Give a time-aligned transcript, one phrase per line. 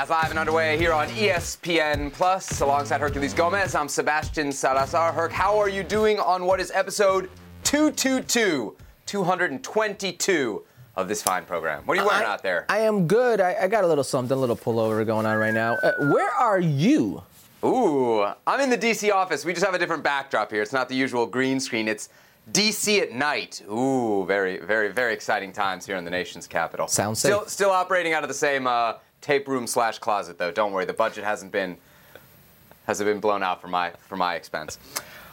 [0.00, 5.10] As live and underway here on ESPN Plus, alongside Herculez Gomez, I'm Sebastian Salazar.
[5.10, 7.28] Herc, how are you doing on what is episode
[7.64, 8.76] 222,
[9.06, 10.64] 222
[10.94, 11.82] of this fine program?
[11.84, 12.64] What are you wearing I, out there?
[12.68, 13.40] I am good.
[13.40, 15.74] I, I, got a little something, a little pullover going on right now.
[15.82, 17.24] Uh, where are you?
[17.64, 19.44] Ooh, I'm in the DC office.
[19.44, 20.62] We just have a different backdrop here.
[20.62, 21.88] It's not the usual green screen.
[21.88, 22.08] It's
[22.52, 23.62] DC at night.
[23.68, 26.86] Ooh, very, very, very exciting times here in the nation's capital.
[26.86, 27.48] Sounds still, safe.
[27.48, 30.50] Still operating out of the same uh, tape room slash closet, though.
[30.50, 31.76] Don't worry, the budget hasn't been
[32.86, 34.78] hasn't been blown out for my for my expense.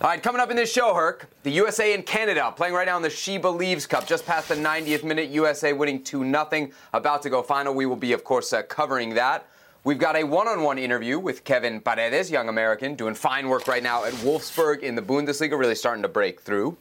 [0.02, 2.98] All right, coming up in this show, Herc, the USA and Canada playing right now
[2.98, 5.30] in the SheBelieves Cup, just past the 90th minute.
[5.30, 7.74] USA winning 2 0, about to go final.
[7.74, 9.48] We will be, of course, uh, covering that.
[9.86, 13.68] We've got a one on one interview with Kevin Paredes, young American, doing fine work
[13.70, 16.76] right now at Wolfsburg in the Bundesliga, really starting to break through.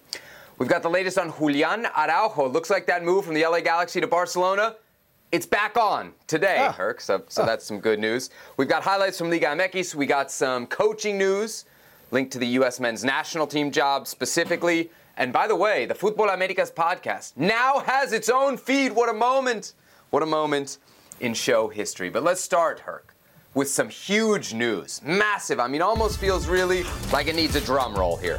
[0.58, 2.48] We've got the latest on Julian Araujo.
[2.48, 4.75] Looks like that move from the LA Galaxy to Barcelona.
[5.34, 6.70] It's back on today, Ah.
[6.70, 7.46] Herc, so, so Ah.
[7.46, 8.30] that's some good news.
[8.56, 9.92] We've got highlights from Liga MX.
[9.92, 11.64] We got some coaching news
[12.12, 12.78] linked to the U.S.
[12.78, 14.92] men's national team job specifically.
[15.16, 18.92] And by the way, the Futbol Americas podcast now has its own feed.
[18.92, 19.72] What a moment!
[20.10, 20.78] What a moment
[21.18, 22.10] in show history.
[22.10, 23.12] But let's start, Herc,
[23.54, 25.00] with some huge news.
[25.02, 25.58] Massive.
[25.58, 28.38] I mean, almost feels really like it needs a drum roll here.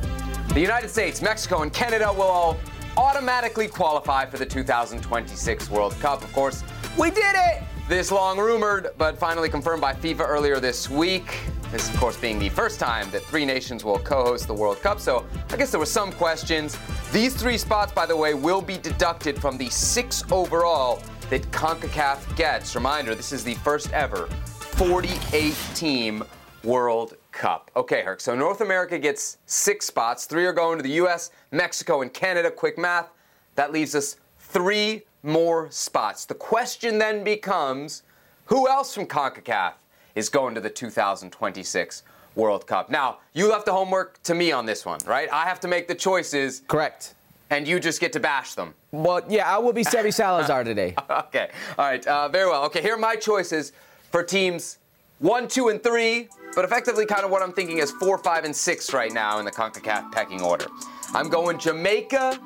[0.54, 2.58] The United States, Mexico, and Canada will all
[2.98, 6.24] automatically qualify for the 2026 World Cup.
[6.24, 6.64] Of course,
[6.98, 7.64] we did it!
[7.88, 11.40] This long rumored, but finally confirmed by FIFA earlier this week.
[11.72, 14.82] This, of course, being the first time that three nations will co host the World
[14.82, 15.00] Cup.
[15.00, 16.78] So I guess there were some questions.
[17.12, 22.36] These three spots, by the way, will be deducted from the six overall that CONCACAF
[22.36, 22.76] gets.
[22.76, 26.24] Reminder this is the first ever 48 team
[26.64, 27.70] World Cup.
[27.76, 28.22] Okay, Herc.
[28.22, 30.26] So North America gets six spots.
[30.26, 32.50] Three are going to the U.S., Mexico, and Canada.
[32.50, 33.10] Quick math.
[33.56, 36.26] That leaves us three more spots.
[36.26, 38.04] The question then becomes
[38.46, 39.74] who else from CONCACAF
[40.16, 42.04] is going to the 2026
[42.36, 42.90] World Cup?
[42.90, 45.28] Now, you left the homework to me on this one, right?
[45.32, 47.16] I have to make the choices, Correct.
[47.50, 48.74] and you just get to bash them.
[48.92, 50.96] Well, yeah, I will be Sebi Salazar today.
[51.10, 51.50] Okay.
[51.78, 52.06] All right.
[52.08, 52.64] Uh, very well.
[52.66, 52.82] Okay.
[52.82, 53.74] Here are my choices
[54.12, 54.78] for teams
[55.20, 58.56] one, two, and three, but effectively kind of what I'm thinking is four, five, and
[58.56, 60.68] six right now in the CONCACAF pecking order.
[61.14, 62.40] I'm going Jamaica,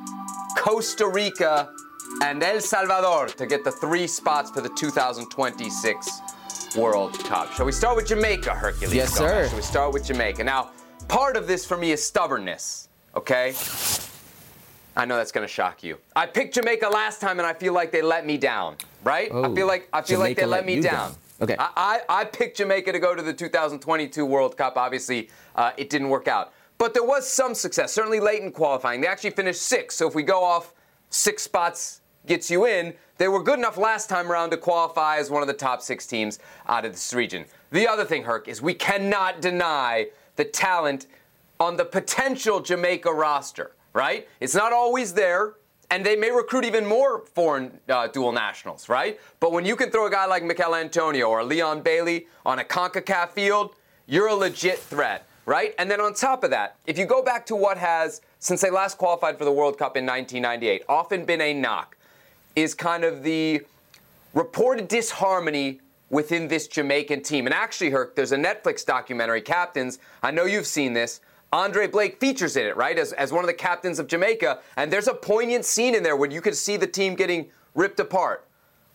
[0.57, 1.69] Costa Rica,
[2.24, 6.22] and El Salvador to get the three spots for the 2026
[6.75, 7.52] World Cup.
[7.53, 8.94] Shall we start with Jamaica, Herculez?
[8.94, 9.31] Yes, Gomez?
[9.31, 9.47] sir.
[9.47, 10.44] Shall we start with Jamaica?
[10.44, 10.72] Now,
[11.07, 13.53] part of this for me is stubbornness, okay?
[14.96, 15.97] I know that's going to shock you.
[16.16, 18.75] I picked Jamaica last time, and I feel like they let me down.
[19.03, 19.31] Right?
[19.31, 21.12] I Oh, feel like I feel like they let let me down.
[21.12, 21.16] down.
[21.41, 21.55] Okay.
[21.57, 24.77] I, I, I picked Jamaica to go to the 2022 World Cup.
[24.77, 27.94] Obviously, uh, it didn't work out, but there was some success.
[27.94, 29.97] Certainly late in qualifying, they actually finished sixth.
[29.97, 30.73] So if we go off
[31.09, 35.29] six spots gets you in, they were good enough last time around to qualify as
[35.29, 37.45] one of the top six teams out of this region.
[37.71, 41.07] The other thing, Herc, is we cannot deny the talent
[41.59, 44.27] on the potential Jamaica roster, right?
[44.39, 45.53] It's not always there,
[45.91, 49.19] and they may recruit even more foreign uh, dual nationals, right?
[49.39, 52.63] But when you can throw a guy like Michail Antonio or Leon Bailey on a
[52.63, 55.73] CONCACAF field, you're a legit threat, right?
[55.79, 58.69] And then on top of that, if you go back to what has, since they
[58.69, 61.97] last qualified for the World Cup in 1998, often been a knock,
[62.56, 63.61] is kind of the
[64.33, 65.79] reported disharmony
[66.09, 67.45] within this Jamaican team.
[67.45, 70.00] And actually, Herc, there's a Netflix documentary, Captains.
[70.23, 71.21] I know you've seen this.
[71.52, 74.60] Andre Blake features in it, right, as, as one of the captains of Jamaica.
[74.78, 78.00] And there's a poignant scene in there where you could see the team getting ripped
[78.00, 78.46] apart.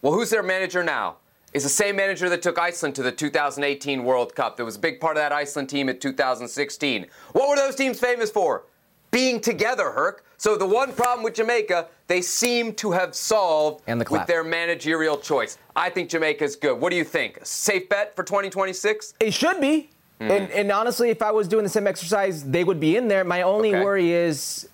[0.02, 1.16] Well, who's their manager now?
[1.52, 4.56] Is the same manager that took Iceland to the 2018 World Cup.
[4.56, 7.06] That was a big part of that Iceland team in 2016.
[7.32, 8.64] What were those teams famous for?
[9.12, 10.24] Being together, Herc.
[10.36, 14.42] So the one problem with Jamaica, they seem to have solved And the with their
[14.42, 15.56] managerial choice.
[15.76, 16.80] I think Jamaica's good.
[16.80, 17.38] What do you think?
[17.44, 19.14] Safe bet for 2026?
[19.20, 19.90] It should be.
[20.20, 20.30] Hmm.
[20.30, 23.24] And, and honestly, if I was doing the same exercise, they would be in there.
[23.24, 23.82] My only Okay.
[23.84, 24.68] worry is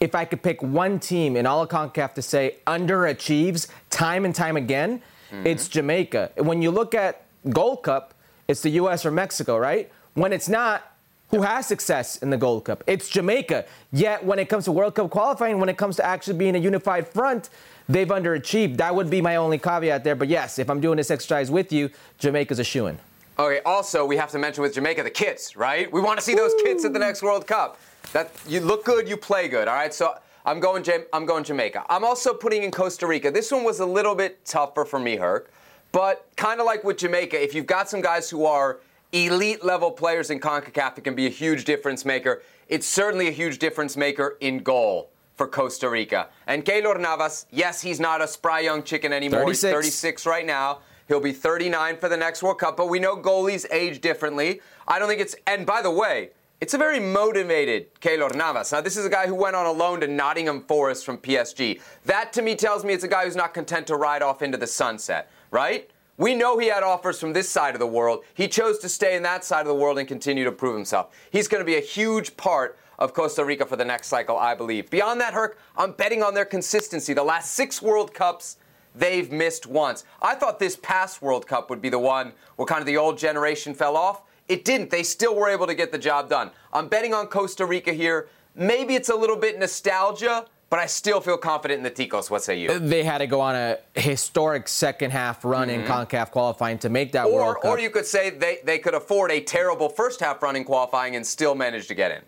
[0.00, 4.34] if I could pick one team in all of CONCACAF to say underachieves time and
[4.34, 5.02] time again,
[5.32, 5.44] Mm-hmm.
[5.46, 6.30] it's Jamaica.
[6.36, 8.14] When you look at Gold Cup,
[8.46, 9.04] it's the U.S.
[9.04, 9.90] or Mexico, right?
[10.14, 10.92] When it's not,
[11.30, 12.84] who has success in the Gold Cup?
[12.86, 13.64] It's Jamaica.
[13.92, 16.60] Yet when it comes to World Cup qualifying, when it comes to actually being a
[16.60, 17.50] unified front,
[17.88, 18.76] they've underachieved.
[18.76, 20.14] That would be my only caveat there.
[20.14, 22.98] But yes, if I'm doing this exercise with you, Jamaica's a shoo in.
[23.38, 25.92] Okay, also, we have to mention with Jamaica the kits, right?
[25.92, 27.78] We want to see those kits at the next World Cup.
[28.12, 29.92] That You look good, you play good, all right?
[29.92, 30.14] So
[30.46, 31.84] I'm going, I'm going Jamaica.
[31.90, 33.30] I'm also putting in Costa Rica.
[33.30, 35.50] This one was a little bit tougher for me, Herc.
[35.92, 38.78] But kind of like with Jamaica, if you've got some guys who are
[39.12, 42.42] elite level players in CONCACAF, it can be a huge difference maker.
[42.68, 46.28] It's certainly a huge difference maker in goal for Costa Rica.
[46.46, 49.46] And Keylor Navas, yes, he's not a spry young chicken anymore.
[49.46, 50.22] He's 36.
[50.22, 50.78] 36 right now.
[51.08, 54.60] He'll be 39 for the next World Cup, but we know goalies age differently.
[54.88, 56.30] I don't think it's, and by the way,
[56.60, 58.72] it's a very motivated Keylor Navas.
[58.72, 61.80] Now, this is a guy who went on a loan to Nottingham Forest from PSG.
[62.06, 64.56] That to me tells me it's a guy who's not content to ride off into
[64.56, 65.90] the sunset, right?
[66.16, 68.24] We know he had offers from this side of the world.
[68.32, 71.14] He chose to stay in that side of the world and continue to prove himself.
[71.30, 74.54] He's going to be a huge part of Costa Rica for the next cycle, I
[74.54, 74.88] believe.
[74.88, 77.12] Beyond that, Herc, I'm betting on their consistency.
[77.12, 78.56] The last six World Cups,
[78.96, 80.04] they've missed once.
[80.22, 83.18] I thought this past World Cup would be the one where kind of the old
[83.18, 84.22] generation fell off.
[84.48, 84.90] It didn't.
[84.90, 86.50] They still were able to get the job done.
[86.72, 88.28] I'm betting on Costa Rica here.
[88.54, 92.30] Maybe it's a little bit nostalgia, but I still feel confident in the Ticos.
[92.30, 92.78] What say you?
[92.78, 97.12] They had to go on a historic second half run in CONCACAF qualifying to make
[97.12, 97.34] that Mm-hmm.
[97.34, 97.70] Or, World Cup.
[97.72, 101.16] or you could say they, they could afford a terrible first half run in qualifying
[101.16, 102.22] and still manage to get in.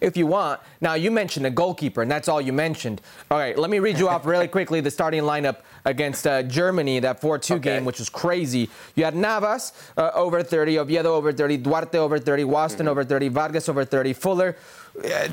[0.00, 0.60] if you want.
[0.82, 3.00] Now, you mentioned a goalkeeper, and that's all you mentioned.
[3.30, 7.00] All right, let me read you off really quickly the starting lineup against uh, Germany,
[7.00, 7.62] that 4 2 Okay.
[7.62, 8.70] game, which was crazy.
[8.94, 13.28] You had Navas uh, over 30, Oviedo over 30, Duarte over 30, Waston over 30,
[13.28, 14.56] Vargas over 30, Fuller.
[15.04, 15.28] Uh,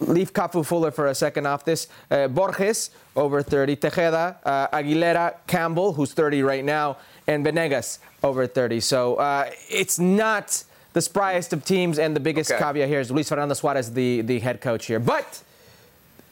[0.00, 1.88] Leave Cafu Fuller for a second off this.
[2.10, 6.96] Uh, Borges over 30, Tejeda, uh, Aguilera, Campbell, who's 30 right now,
[7.26, 8.80] and Venegas over 30.
[8.80, 12.58] So uh, it's not the spryest of teams, and the biggest Okay.
[12.62, 14.98] caveat here is Luis Fernando Suarez, the, the head coach here.
[14.98, 15.42] But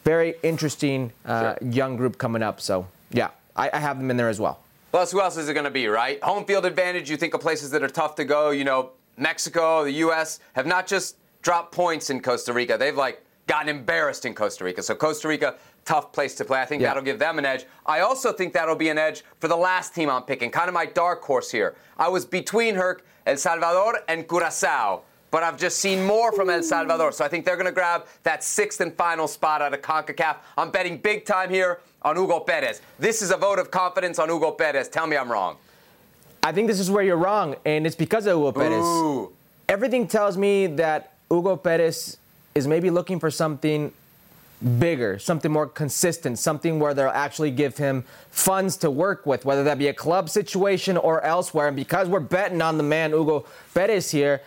[0.04, 1.68] very interesting uh, Sure.
[1.70, 2.60] young group coming up.
[2.60, 4.60] So yeah, I, I have them in there as well.
[4.90, 6.22] Plus, who else is it going to be, right?
[6.22, 8.50] Home field advantage, you think of places that are tough to go.
[8.50, 10.40] You know, Mexico, the U.S.
[10.52, 14.82] have not just dropped points in Costa Rica, they've like gotten embarrassed in Costa Rica.
[14.82, 16.60] So, Costa Rica, tough place to play.
[16.60, 16.88] I think Yeah.
[16.88, 17.66] that'll give them an edge.
[17.86, 20.74] I also think that'll be an edge for the last team I'm picking, kind of
[20.74, 21.74] my dark horse here.
[21.98, 25.02] I was between Herc, El Salvador, and Curacao.
[25.30, 27.10] But I've just seen more from El Salvador.
[27.10, 30.36] So I think they're going to grab that sixth and final spot out of CONCACAF.
[30.56, 32.80] I'm betting big time here on Hugo Perez.
[32.98, 34.88] This is a vote of confidence on Hugo Perez.
[34.88, 35.56] Tell me I'm wrong.
[36.42, 38.84] I think this is where you're wrong, and it's because of Hugo Perez.
[38.84, 39.32] Ooh.
[39.68, 42.18] Everything tells me that Hugo Perez
[42.54, 43.92] is maybe looking for something
[44.78, 49.64] bigger, something more consistent, something where they'll actually give him funds to work with, whether
[49.64, 51.68] that be a club situation or elsewhere.
[51.68, 54.42] And because we're betting on the man Hugo Perez here,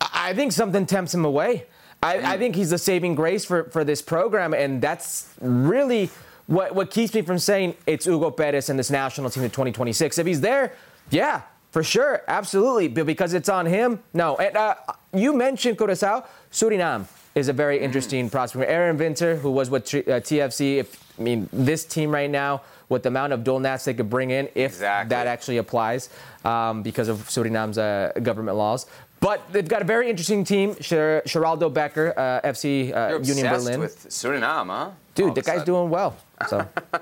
[0.00, 1.66] I think something tempts him away.
[2.02, 2.38] I, I mm.
[2.38, 6.10] think he's the saving grace for, for this program, and that's really
[6.46, 10.18] what, what keeps me from saying it's Hugo Perez and this national team in 2026.
[10.18, 10.74] If he's there,
[11.10, 12.88] yeah, for sure, absolutely.
[12.88, 14.36] But because it's on him, no.
[14.36, 14.74] And uh,
[15.12, 18.70] you mentioned Curacao, Suriname is a very interesting prospect.
[18.70, 23.02] Aaron Vinter, who was with uh, TFC, if I mean this team right now, with
[23.02, 25.08] the amount of dual nats they could bring in, if Exactly.
[25.08, 26.10] that actually applies,
[26.44, 28.86] um, because of Suriname's uh, government laws.
[29.20, 30.74] But they've got a very interesting team.
[30.74, 33.80] Sheraldo Becker, uh, FC uh, You're Union Berlin.
[33.80, 34.90] with Suriname, huh?
[35.14, 36.14] Dude, of the guy's doing well.
[36.48, 36.68] So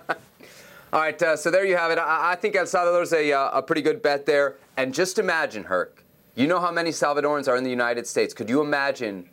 [0.92, 1.98] All right, uh, so there you have it.
[1.98, 4.56] I, I think El Salvador's a, uh, a pretty good bet there.
[4.76, 6.04] And just imagine, Herc,
[6.34, 8.34] you know how many Salvadorans are in the United States.
[8.34, 9.26] Could you imagine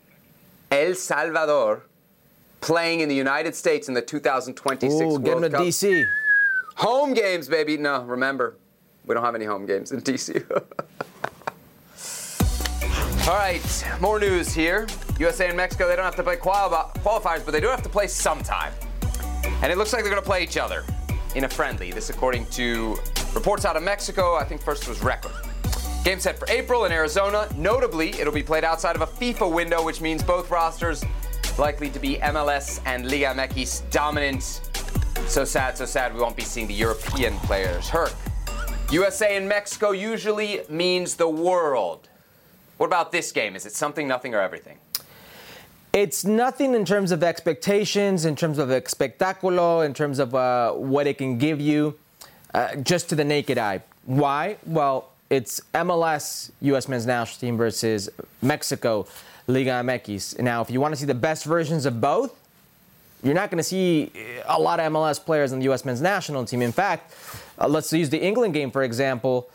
[0.72, 1.84] El Salvador
[2.62, 5.62] playing in the United States in the 2026 Ooh, World get him to Cup?
[5.62, 6.06] DC.
[6.78, 7.76] Home games, baby.
[7.76, 8.56] No, remember,
[9.06, 10.46] we don't have any home games in DC.
[13.28, 14.88] All right, more news here.
[15.20, 17.90] USA and Mexico, they don't have to play quali- qualifiers, but they do have to
[17.90, 18.72] play sometime.
[19.62, 20.84] And it looks like they're going to play each other
[21.36, 21.92] in a friendly.
[21.92, 22.98] This, according to
[23.34, 25.32] reports out of Mexico, I think first was record.
[26.04, 27.48] Game set for April in Arizona.
[27.58, 31.04] Notably, it'll be played outside of a FIFA window, which means both rosters
[31.58, 34.62] likely to be MLS and Liga MX dominant.
[35.28, 37.90] So sad, so sad we won't be seeing the European players.
[37.90, 38.14] Herc.
[38.92, 42.08] USA and Mexico usually means the world.
[42.78, 43.56] What about this game?
[43.56, 44.80] Is it something, nothing, or everything?
[45.92, 51.08] It's nothing in terms of expectations, in terms of espectaculo, in terms of uh, what
[51.08, 51.98] it can give you,
[52.54, 53.82] uh, just to the naked eye.
[54.06, 54.58] Why?
[54.68, 56.88] Well, it's MLS U.S.
[56.88, 58.08] men's national team versus
[58.42, 59.08] Mexico
[59.48, 60.40] Liga MX.
[60.40, 62.36] Now, if you want to see the best versions of both,
[63.24, 64.12] you're not going to see
[64.48, 65.86] a lot of MLS players on the U.S.
[65.86, 66.62] men's national team.
[66.62, 67.14] In fact,
[67.60, 69.50] uh, let's use the England game for example.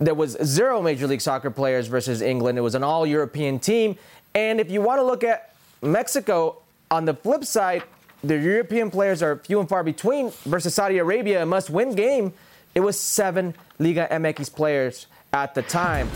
[0.00, 2.58] There was zero Major League Soccer players versus England.
[2.58, 3.96] It was an all-European team.
[4.34, 5.53] And if you want to look at
[5.84, 7.82] Mexico, on the flip side,
[8.22, 12.32] the European players are few and far between versus Saudi Arabia, a must-win game.
[12.74, 16.08] It was seven Liga MX players at the time.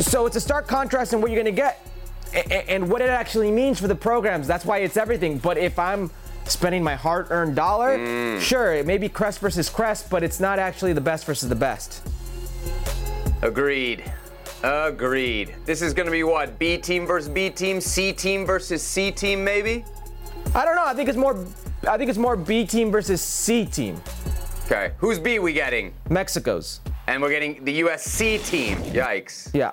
[0.00, 1.80] So it's a stark contrast in what you're going to get
[2.68, 4.46] and what it actually means for the programs.
[4.46, 5.38] That's why it's everything.
[5.38, 6.10] But if I'm
[6.44, 8.40] spending my hard-earned dollar, mm.
[8.40, 11.56] sure, it may be crest versus crest, but it's not actually the best versus the
[11.56, 12.06] best.
[13.42, 14.04] Agreed.
[14.66, 15.54] Agreed.
[15.64, 16.58] This is going to be what?
[16.58, 19.84] B team versus B team, C team versus C team, maybe?
[20.56, 20.84] I don't know.
[20.84, 21.46] I think it's more.
[21.86, 24.02] I think it's more B team versus C team.
[24.64, 24.90] Okay.
[24.98, 25.94] Who's B we getting?
[26.10, 26.80] Mexico's.
[27.06, 28.78] And we're getting the USC team.
[28.78, 29.54] Yikes.
[29.54, 29.70] Yeah.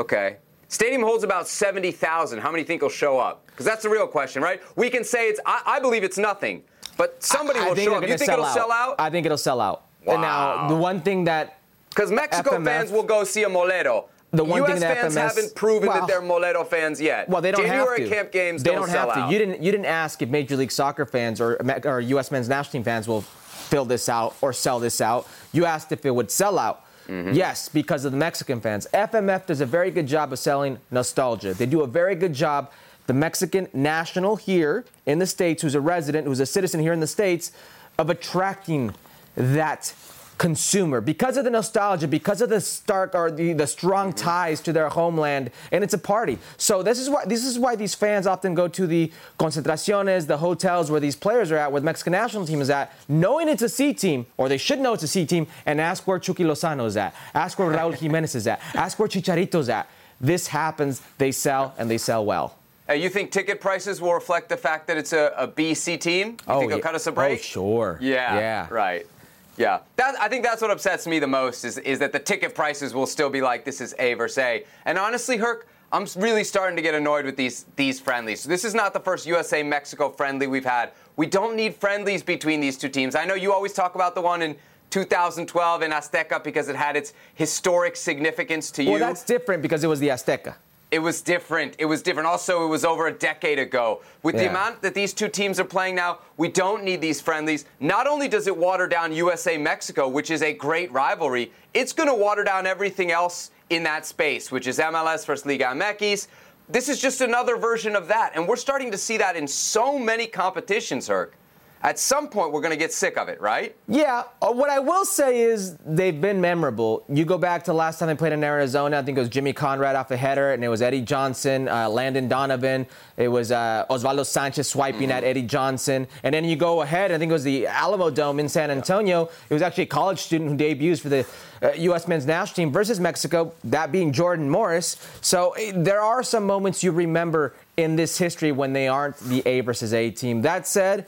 [0.00, 0.38] Okay.
[0.66, 2.40] Stadium holds about 70,000.
[2.40, 3.46] How many think will show up?
[3.46, 4.60] Because that's the real question, right?
[4.74, 6.64] We can say it's, I, I believe it's nothing,
[6.96, 8.02] but somebody I will think show up.
[8.02, 8.96] You think it'll sell out?
[8.98, 9.84] I think it'll sell out.
[10.04, 11.60] And now, the one thing that
[11.90, 14.08] Because Mexico FMF fans will go see a Molero.
[14.36, 14.72] The one U.S.
[14.72, 17.28] thing that fans FMS haven't proven well- that they're Molero fans yet.
[17.28, 18.14] Well, they don't January have to.
[18.14, 19.20] camp games they don't, don't, sell have to.
[19.24, 19.32] out.
[19.32, 19.62] You didn't.
[19.62, 22.30] You didn't ask if Major League Soccer fans or or U.S.
[22.30, 25.26] men's national team fans will fill this out or sell this out.
[25.52, 26.84] You asked if it would sell out.
[27.08, 27.32] Mm-hmm.
[27.34, 28.86] Yes, because of the Mexican fans.
[28.94, 31.52] FMF does a very good job of selling nostalgia.
[31.52, 32.70] They do a very good job.
[33.06, 37.00] The Mexican national here in the states, who's a resident, who's a citizen here in
[37.00, 37.52] the states,
[37.98, 38.94] of attracting
[39.36, 39.92] that
[40.38, 44.72] consumer because of the nostalgia, because of the stark or the, the strong ties to
[44.72, 46.38] their homeland, and it's a party.
[46.56, 50.38] So this is why this is why these fans often go to the concentraciones, the
[50.38, 53.62] hotels where these players are at, where the Mexican national team is at, knowing it's
[53.62, 56.44] a C team, or they should know it's a C team, and ask where Chucky
[56.44, 59.88] Lozano is at, ask where Raul Jimenez is at, ask where Chicharito's at.
[60.20, 62.56] This happens, they sell, and they sell well.
[62.88, 66.26] Uh, you think ticket prices will reflect the fact that it's a, a BC team?
[66.28, 66.78] You think it'll yeah.
[66.80, 67.38] cut us a break?
[67.38, 67.98] Oh, sure.
[68.00, 68.38] Yeah.
[68.38, 68.68] Yeah.
[68.70, 69.06] Right.
[69.56, 69.80] Yeah.
[69.96, 72.94] That, I think that's what upsets me the most is, is that the ticket prices
[72.94, 74.64] will still be like this is A versus A.
[74.84, 78.40] And honestly, Herc, I'm really starting to get annoyed with these these friendlies.
[78.40, 80.90] So This is not the first USA Mexico friendly we've had.
[81.16, 83.14] We don't need friendlies between these two teams.
[83.14, 84.56] I know you always talk about the one in
[84.90, 88.90] 2012 in Azteca because it had its historic significance to you.
[88.90, 90.54] Well, that's different because it was the Azteca.
[90.90, 91.74] It was different.
[91.78, 92.28] It was different.
[92.28, 94.00] Also, it was over a decade ago.
[94.22, 97.64] With the amount that these two teams are playing now, we don't need these friendlies.
[97.80, 102.08] Not only does it water down USA Mexico, which is a great rivalry, it's going
[102.08, 106.28] to water down everything else in that space, which is MLS versus Liga MX.
[106.68, 108.32] This is just another version of that.
[108.34, 111.36] And we're starting to see that in so many competitions, Herc.
[111.84, 113.76] At some point, we're going to get sick of it, right?
[113.88, 117.04] Yeah, uh, what I will say is they've been memorable.
[117.10, 119.52] You go back to last time they played in Arizona, I think it was Jimmy
[119.52, 122.86] Conrad off a header, and it was Eddie Johnson, uh, Landon Donovan.
[123.18, 126.08] It was uh, Osvaldo Sanchez swiping at Eddie Johnson.
[126.22, 129.28] And then you go ahead, I think it was the Alamodome in San Antonio.
[129.50, 131.26] It was actually a college student who debuts for the
[131.62, 132.08] uh, U.S.
[132.08, 134.96] men's national team versus Mexico, that being Jordan Morris.
[135.20, 139.42] So eh, there are some moments you remember in this history when they aren't the
[139.44, 140.40] A versus A team.
[140.42, 141.06] That said,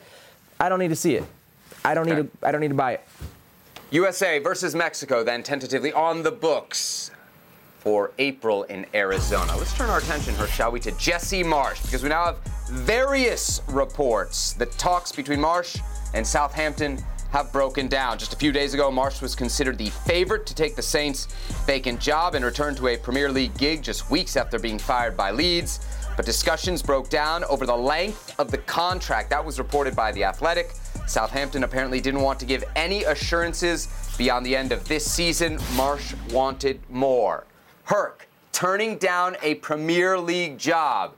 [0.58, 1.24] I don't need to see it.
[1.84, 2.28] I don't need to.
[2.42, 3.00] I don't need to buy it.
[3.90, 7.12] USA versus Mexico, then tentatively on the books
[7.78, 9.56] for April in Arizona.
[9.56, 13.62] Let's turn our attention, here, shall we, to Jesse Marsch, because we now have various
[13.68, 15.80] reports that talks between Marsch
[16.12, 16.98] and Southampton
[17.30, 18.18] have broken down.
[18.18, 21.26] Just a few days ago, Marsch was considered the favorite to take the Saints'
[21.64, 25.30] vacant job and return to a Premier League gig just weeks after being fired by
[25.30, 25.78] Leeds.
[26.16, 29.28] But discussions broke down over the length of the contract.
[29.30, 30.72] That was reported by The Athletic.
[31.06, 35.58] Southampton apparently didn't want to give any assurances beyond the end of this season.
[35.76, 37.44] Marsch wanted more.
[37.84, 41.12] Herc turning down a Premier League job.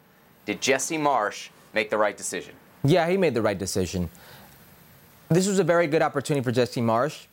[0.44, 2.54] Did Jesse Marsch make the right decision?
[2.82, 4.10] Yeah, he made the right decision.
[5.28, 7.26] This was a very good opportunity for Jesse Marsch.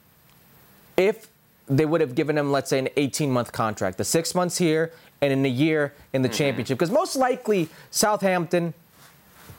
[0.97, 1.27] If
[1.67, 4.91] they would have given him, let's say, an 18 month contract, the six months here
[5.25, 6.37] and in a year in the mm-hmm.
[6.37, 8.73] championship, because most likely Southampton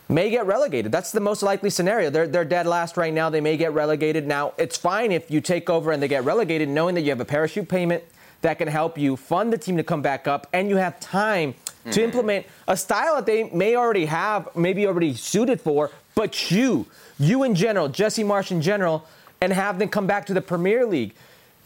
[0.08, 0.92] may get relegated.
[0.92, 2.10] That's the most likely scenario.
[2.10, 3.28] They're, they're dead last right now.
[3.28, 4.26] They may get relegated.
[4.26, 7.20] Now, it's fine if you take over and they get relegated, knowing that you have
[7.20, 8.04] a parachute payment
[8.42, 11.54] that can help you fund the team to come back up, and you have time
[11.54, 12.00] to mm-hmm.
[12.00, 16.86] implement a style that they may already have, maybe already suited for, but you,
[17.18, 19.06] you in general, Jesse Marsch in general,
[19.40, 21.14] and have them come back to the Premier League.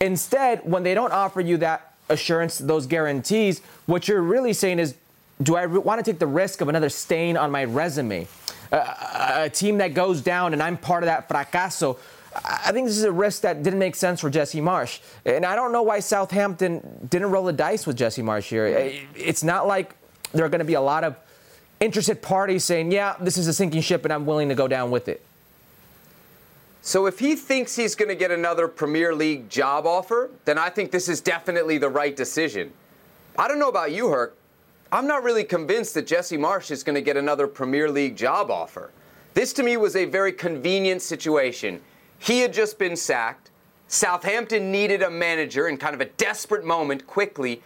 [0.00, 4.95] Instead, when they don't offer you that assurance, those guarantees, what you're really saying is,
[5.43, 8.26] do I re- want to take the risk of another stain on my resume?
[8.73, 11.99] a, a team that goes down and I'm part of that fracaso.
[12.45, 15.00] I think this is a risk that didn't make sense for Jesse Marsch.
[15.25, 18.67] And I don't know why Southampton didn't roll the dice with Jesse Marsch here.
[19.17, 19.95] It's not like
[20.33, 21.17] there are going to be a lot of
[21.81, 24.90] interested parties saying, yeah, this is a sinking ship and I'm willing to go down
[24.93, 25.25] with it.
[26.82, 30.70] So if he thinks he's going to get another Premier League job offer, then I
[30.70, 32.72] think this is definitely the right decision.
[33.38, 34.37] I don't know about you, Herc.
[34.90, 38.50] I'm not really convinced that Jesse Marsch is going to get another Premier League job
[38.50, 38.90] offer.
[39.34, 41.80] This to me was a very convenient situation.
[42.18, 43.50] He had just been sacked.
[43.87, 47.62] Southampton needed a manager in kind of a desperate moment quickly.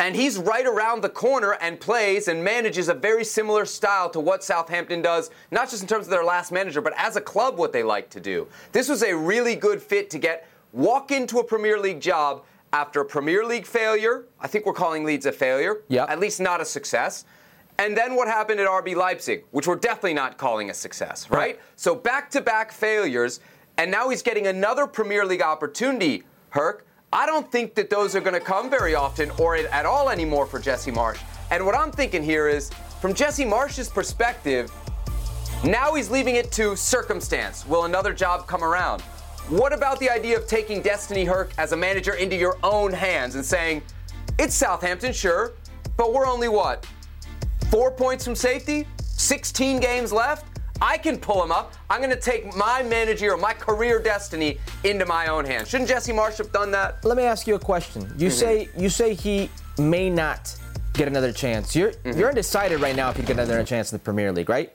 [0.00, 4.20] And he's right around the corner and plays and manages a very similar style to
[4.20, 7.56] what Southampton does, not just in terms of their last manager, but as a club,
[7.58, 8.46] what they like to do.
[8.72, 13.00] This was a really good fit to get walk into a Premier League job after
[13.02, 14.24] a Premier League failure.
[14.40, 16.10] I think we're calling Leeds a failure, Yep.
[16.10, 17.24] at least not a success.
[17.78, 21.38] And then what happened at RB Leipzig, which we're definitely not calling a success, right?
[21.38, 21.60] Right.
[21.76, 23.38] So back to back failures,
[23.78, 26.84] and now he's getting another Premier League opportunity, Herc.
[27.14, 30.46] I don't think that those are going to come very often or at all anymore
[30.46, 31.20] for Jesse Marsch.
[31.52, 34.72] And what I'm thinking here is, from Jesse Marsch's perspective,
[35.62, 37.64] now he's leaving it to circumstance.
[37.68, 39.00] Will another job come around?
[39.48, 43.36] What about the idea of taking Destiny Herc as a manager into your own hands
[43.36, 43.82] and saying,
[44.36, 45.52] it's Southampton, sure,
[45.96, 46.84] but we're only what?
[47.70, 48.88] Four points from safety?
[48.98, 50.53] 16 games left?
[50.80, 51.72] I can pull him up.
[51.88, 55.68] I'm going to take my managerial, my career destiny into my own hands.
[55.68, 57.04] Shouldn't Jesse Marsch have done that?
[57.04, 58.02] Let me ask you a question.
[58.18, 58.30] You mm-hmm.
[58.30, 60.54] say you say he may not
[60.92, 61.76] get another chance.
[61.76, 62.18] You're mm-hmm.
[62.18, 64.72] you're undecided right now if he'd get another chance in the Premier League, right?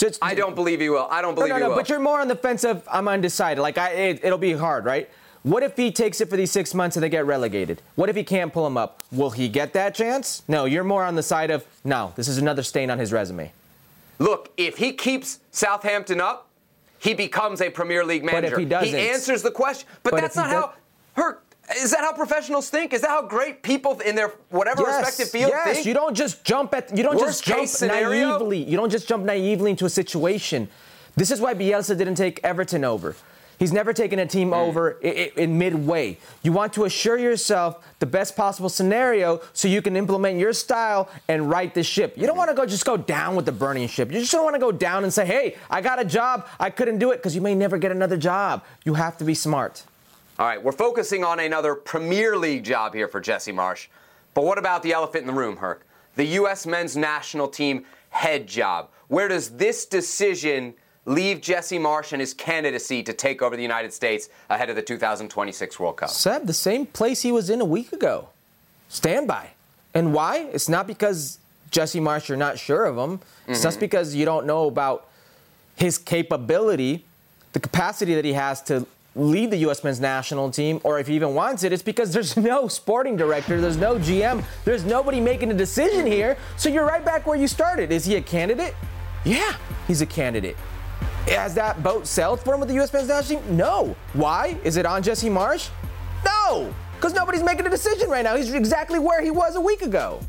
[0.00, 1.06] Just, I don't believe he will.
[1.10, 3.60] I don't believe no, no, no, But you're more on the fence of I'm undecided.
[3.60, 5.10] Like I, it, it'll be hard, right?
[5.42, 7.82] What if he takes it for these six months and they get relegated?
[7.96, 9.02] What if he can't pull him up?
[9.12, 10.42] Will he get that chance?
[10.48, 12.14] No, you're more on the side of no.
[12.16, 13.52] This is another stain on his resume.
[14.20, 16.48] Look, if he keeps Southampton up,
[16.98, 18.42] he becomes a Premier League manager.
[18.42, 19.88] But if he doesn't, he answers the question.
[20.02, 20.74] But, but that's not how.
[21.14, 21.40] Her
[21.76, 22.92] is that how professionals think?
[22.92, 25.76] Is that how great people in their whatever yes, respective field yes.
[25.76, 25.86] think?
[25.86, 28.62] you don't just jump at you don't Worst just jump naively.
[28.62, 30.68] You don't just jump naively into a situation.
[31.16, 33.16] This is why Bielsa didn't take Everton over.
[33.60, 34.56] He's never taken a team mm.
[34.56, 36.16] over in, in midway.
[36.42, 41.10] You want to assure yourself the best possible scenario so you can implement your style
[41.28, 42.14] and right the ship.
[42.16, 44.10] You don't want to go just go down with the burning ship.
[44.10, 46.48] You just don't want to go down and say, "Hey, I got a job.
[46.58, 48.64] I couldn't do it" because you may never get another job.
[48.86, 49.84] You have to be smart.
[50.38, 53.88] All right, we're focusing on another Premier League job here for Jesse Marsch.
[54.32, 55.86] But what about the elephant in the room, Herc?
[56.16, 56.64] The U.S.
[56.66, 58.88] men's national team head job.
[59.08, 60.72] Where does this decision
[61.06, 64.82] leave Jesse Marsch and his candidacy to take over the United States ahead of the
[64.82, 66.10] 2026 World Cup?
[66.10, 68.28] Seb, the same place he was in a week ago.
[68.88, 69.50] Standby.
[69.94, 70.48] And why?
[70.52, 71.38] It's not because
[71.70, 73.20] Jesse Marsch, you're not sure of him.
[73.46, 73.62] It's mm-hmm.
[73.62, 75.08] just because you don't know about
[75.76, 77.04] his capability,
[77.52, 79.82] the capacity that he has to lead the U.S.
[79.82, 83.60] men's national team, or if he even wants it, it's because there's no sporting director,
[83.60, 86.36] there's no GM, there's nobody making a decision here.
[86.56, 87.90] So you're right back where you started.
[87.90, 88.74] Is he a candidate?
[89.24, 89.56] Yeah,
[89.88, 90.56] he's a candidate.
[91.28, 92.92] Has that boat sailed for him with the U.S.
[92.92, 93.56] men's national team?
[93.56, 93.94] No.
[94.14, 94.58] Why?
[94.64, 95.70] Is it on Jesse Marsch?
[96.24, 98.36] No, because nobody's making a decision right now.
[98.36, 100.20] He's exactly where he was a week ago.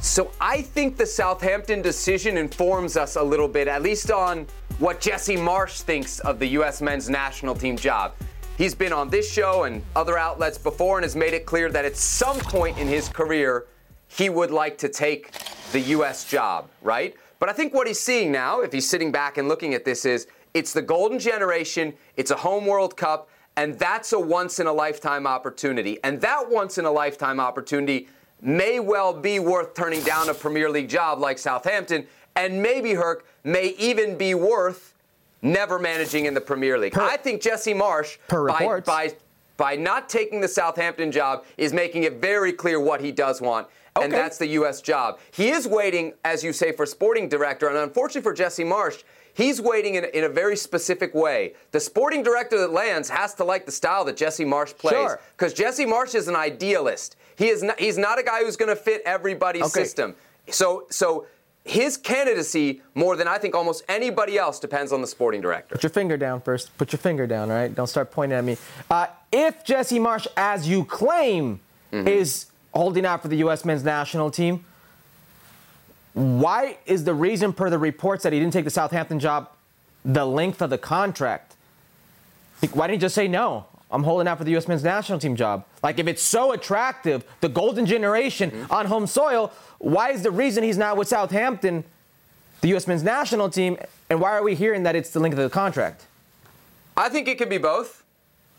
[0.00, 4.46] So I think the Southampton decision informs us a little bit, at least on
[4.78, 6.80] what Jesse Marsch thinks of the U.S.
[6.80, 8.14] men's national team job.
[8.56, 11.84] He's been on this show and other outlets before and has made it clear that
[11.84, 13.66] at some point in his career,
[14.08, 15.32] he would like to take
[15.72, 16.24] the U.S.
[16.24, 17.14] job, right?
[17.38, 20.04] But I think what he's seeing now, if he's sitting back and looking at this,
[20.04, 24.66] is it's the golden generation, it's a home World Cup, and that's a once in
[24.66, 25.98] a lifetime opportunity.
[26.02, 28.08] And that once in a lifetime opportunity
[28.42, 33.26] may well be worth turning down a Premier League job like Southampton and maybe Herc
[33.42, 34.94] may even be worth
[35.42, 36.92] never managing in the Premier League.
[36.92, 39.14] Per, I think Jesse Marsch, by, by,
[39.56, 43.66] by not taking the Southampton job, is making it very clear what he does want.
[43.96, 44.04] Okay.
[44.04, 44.80] And that's the U.S.
[44.82, 45.18] job.
[45.32, 47.68] He is waiting, as you say, for sporting director.
[47.68, 49.04] And unfortunately for Jesse Marsch,
[49.34, 51.54] he's waiting in, in, a very specific way.
[51.70, 55.12] The sporting director that lands has to like the style that Jesse Marsch plays.
[55.36, 55.66] Because sure.
[55.66, 57.16] Jesse Marsch is an idealist.
[57.36, 59.84] He is not, he's not a guy who's going to fit everybody's okay.
[59.84, 60.14] system.
[60.48, 61.26] So, so
[61.64, 65.74] his candidacy, more than I think almost anybody else, depends on the sporting director.
[65.74, 66.76] Put your finger down first.
[66.78, 67.74] Put your finger down, all right?
[67.74, 68.56] Don't start pointing at me.
[68.90, 71.60] Uh, if Jesse Marsch, as you claim,
[71.92, 72.06] mm-hmm.
[72.06, 73.64] is holding out for the U.S.
[73.64, 74.64] men's national team,
[76.14, 79.50] why is the reason, per the reports, that he didn't take the Southampton job
[80.04, 81.54] the length of the contract?
[82.72, 83.66] Why didn't he just say no?
[83.90, 84.66] I'm holding out for the U.S.
[84.66, 85.64] men's national team job.
[85.82, 88.72] Like, if it's so attractive, the golden generation mm-hmm.
[88.72, 91.84] on home soil, why is the reason he's not with Southampton,
[92.62, 92.86] the U.S.
[92.86, 93.76] men's national team,
[94.10, 96.06] and why are we hearing that it's the length of the contract?
[96.96, 98.02] I think it could be both.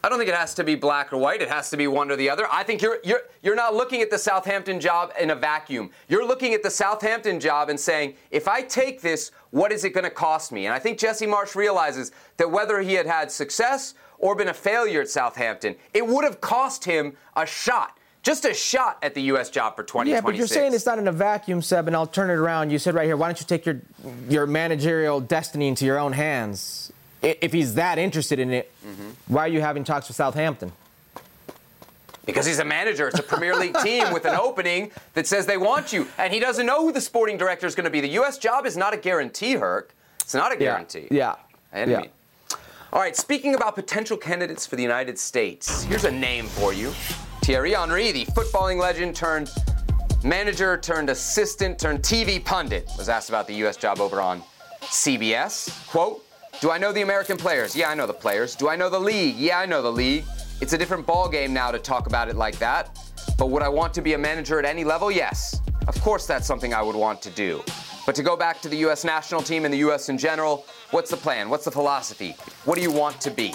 [0.07, 1.41] I don't think it has to be black or white.
[1.41, 2.47] It has to be one or the other.
[2.49, 5.89] I think you're you're you're not looking at the Southampton job in a vacuum.
[6.07, 9.89] You're looking at the Southampton job and saying, if I take this, what is it
[9.89, 10.65] going to cost me?
[10.65, 14.53] And I think Jesse Marsch realizes that whether he had had success or been a
[14.53, 17.97] failure at Southampton, it would have cost him a shot.
[18.23, 19.49] Just a shot at the U.S.
[19.49, 20.15] job for 2026.
[20.15, 22.71] Yeah, but you're saying it's not in a vacuum, Seb, and I'll turn it around.
[22.71, 23.81] You said right here, why don't you take your
[24.29, 26.93] your managerial destiny into your own hands?
[27.21, 29.09] If he's that interested in it, mm-hmm.
[29.33, 30.71] why are you having talks with Southampton?
[32.25, 33.07] Because he's a manager.
[33.07, 36.07] It's a Premier League team with an opening that says they want you.
[36.17, 38.01] And he doesn't know who the sporting director is going to be.
[38.01, 38.37] The U.S.
[38.37, 39.95] job is not a guarantee, Herc.
[40.21, 41.07] It's not a guarantee.
[41.09, 41.35] Yeah.
[41.73, 41.85] yeah.
[41.85, 42.03] yeah.
[42.91, 46.91] All right, speaking about potential candidates for the United States, here's a name for you.
[47.41, 49.49] Thierry Henry, the footballing legend turned
[50.23, 53.77] manager turned assistant turned TV pundit, was asked about the U.S.
[53.77, 54.41] job over on
[54.81, 55.87] CBS.
[55.87, 56.25] Quote,
[56.59, 57.75] do I know the American players?
[57.75, 58.55] Yeah, I know the players.
[58.55, 59.35] Do I know the league?
[59.35, 60.25] Yeah, I know the league.
[60.59, 62.97] It's a different ball game now to talk about it like that.
[63.37, 65.11] But would I want to be a manager at any level?
[65.11, 65.61] Yes.
[65.87, 67.63] Of course, that's something I would want to do.
[68.05, 69.03] But to go back to the U.S.
[69.03, 70.09] national team and the U.S.
[70.09, 71.49] in general, what's the plan?
[71.49, 72.35] What's the philosophy?
[72.65, 73.53] What do you want to be?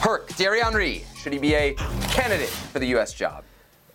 [0.00, 1.74] Herc, Thierry Henry, should he be a
[2.10, 3.12] candidate for the U.S.
[3.12, 3.44] job?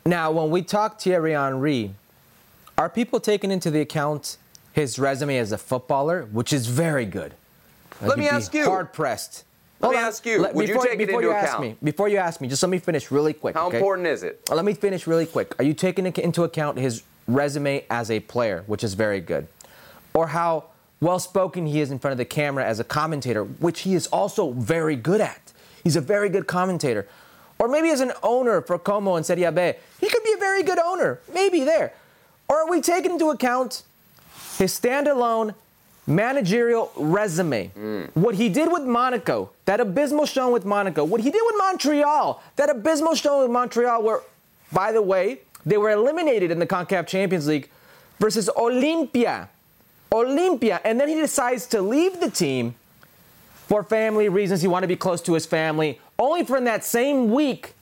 [0.06, 1.94] Now, when we talk Thierry Henry,
[2.78, 4.38] are people taking into the account
[4.72, 7.34] his resume as a footballer, which is very good?
[8.02, 8.66] Let me ask you.
[8.66, 9.46] Hard pressed.
[9.82, 10.42] Let me ask you.
[10.42, 11.64] Would you before, take it into you ask account?
[11.64, 13.56] me, before you ask me, just let me finish really quick.
[13.56, 13.78] How okay?
[13.78, 14.42] important is it?
[14.52, 15.56] Let me finish really quick.
[15.58, 19.48] Are you taking into account his resume as a player, which is very good,
[20.14, 20.66] or how
[21.00, 24.08] well spoken he is in front of the camera as a commentator, which he is
[24.08, 25.54] also very good at?
[25.84, 27.08] He's a very good commentator.
[27.58, 30.64] Or maybe as an owner for Como and Serie B, he could be a very
[30.64, 31.94] good owner, maybe there.
[32.48, 33.84] Or are we taking into account
[34.58, 35.56] his standalone
[36.10, 37.72] managerial resume.
[37.78, 38.10] Mm.
[38.16, 42.42] What he did with Monaco, that abysmal show with Monaco, what he did with Montreal,
[42.56, 44.22] that abysmal show with Montreal, where,
[44.72, 47.70] by the way, they were eliminated in the CONCACAF Champions League
[48.20, 49.50] versus Olympia.
[50.12, 50.82] Olympia.
[50.84, 52.76] And then he decides to leave the team
[53.68, 54.62] for family reasons.
[54.62, 57.74] He wanted to be close to his family, only for in that same week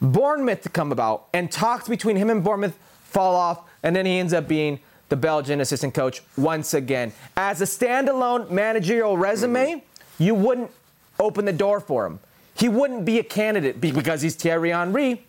[0.00, 4.18] Bournemouth to come about and talks between him and Bournemouth fall off, and then he
[4.18, 4.78] ends up being
[5.10, 7.12] the Belgian assistant coach once again.
[7.36, 9.82] As a standalone managerial resume,
[10.18, 10.70] you wouldn't
[11.18, 12.20] open the door for him.
[12.54, 15.24] He wouldn't be a candidate because he's Thierry Henry.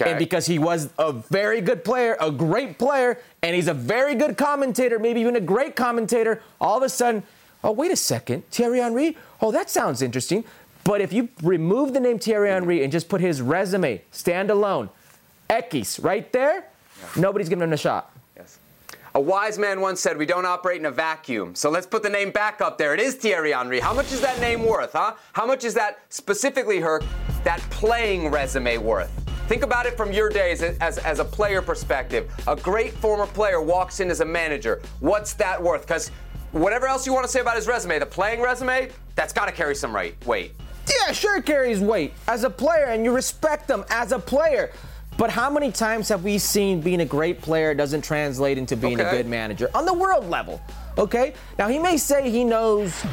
[0.00, 0.10] Okay.
[0.10, 4.16] And because he was a very good player, a great player, and he's a very
[4.16, 7.22] good commentator, maybe even a great commentator, all of a sudden,
[7.62, 9.16] oh, wait a second, Thierry Henry?
[9.40, 10.44] Oh, that sounds interesting.
[10.82, 14.90] But if you remove the name Thierry Henry and just put his resume, standalone,
[15.48, 16.64] Ekis, right there,
[17.16, 18.13] nobody's giving him a shot.
[19.16, 21.54] A wise man once said, We don't operate in a vacuum.
[21.54, 22.94] So let's put the name back up there.
[22.94, 23.78] It is Thierry Henry.
[23.78, 25.14] How much is that name worth, huh?
[25.34, 27.04] How much is that specifically, Herc,
[27.44, 29.12] that playing resume worth?
[29.46, 32.28] Think about it from your days as, as a player perspective.
[32.48, 34.82] A great former player walks in as a manager.
[34.98, 35.82] What's that worth?
[35.82, 36.08] Because
[36.50, 39.52] whatever else you want to say about his resume, the playing resume, that's got to
[39.52, 40.54] carry some weight.
[40.88, 44.72] Yeah, sure carries weight as a player, and you respect them as a player.
[45.16, 48.98] But how many times have we seen being a great player doesn't translate into being
[48.98, 50.60] a good manager on the world level?
[50.98, 51.34] Okay?
[51.58, 53.04] Now, he may say he knows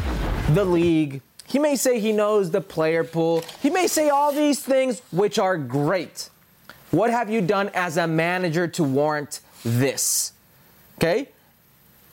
[0.54, 4.60] the league, he may say he knows the player pool, he may say all these
[4.60, 6.30] things, which are great.
[6.90, 10.34] What have you done as a manager to warrant this?
[10.98, 11.30] Okay?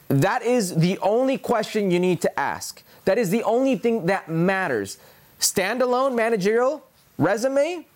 [0.09, 2.83] That is the only question you need to ask.
[3.05, 4.99] That is the only thing that matters.
[5.41, 6.85] Standalone managerial
[7.17, 7.87] resume,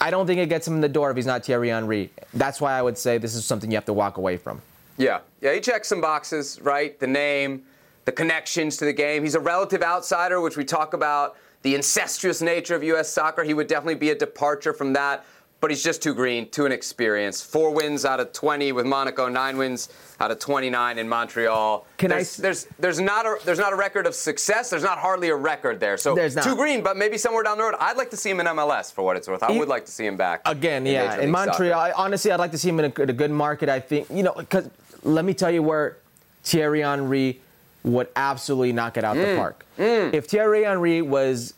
[0.00, 2.10] I don't think it gets him in the door if he's not Thierry Henry.
[2.34, 4.62] That's why I would say this is something you have to walk away from.
[4.96, 6.98] Yeah, yeah, he checks some boxes, right?
[6.98, 7.64] The name,
[8.04, 9.22] the connections to the game.
[9.22, 11.36] He's a relative outsider, which we talk about.
[11.62, 13.08] The incestuous nature of U.S.
[13.08, 13.42] soccer.
[13.42, 15.24] He would definitely be a departure from that,
[15.60, 17.44] but he's just too green, too inexperienced.
[17.50, 19.88] Four wins out of 20 with Monaco, nine wins
[20.20, 21.84] out of 29 in Montreal.
[21.96, 24.70] Can I there's, s- there's there's not a there's not a record of success.
[24.70, 25.96] There's not hardly a record there.
[25.96, 26.44] So There's not.
[26.44, 27.74] too green, but maybe somewhere down the road.
[27.80, 29.42] I'd like to see him in MLS for what it's worth.
[29.42, 32.30] I He- would like to see him back Again, in yeah, in Montreal, I- honestly,
[32.30, 33.68] I'd like to see him in a, a good market.
[33.68, 34.68] I think, you know, because
[35.02, 35.96] let me tell you where
[36.44, 37.40] Thierry Henry
[37.84, 39.24] would absolutely knock it out Mm.
[39.32, 39.64] the park.
[39.78, 41.54] If Thierry Henry was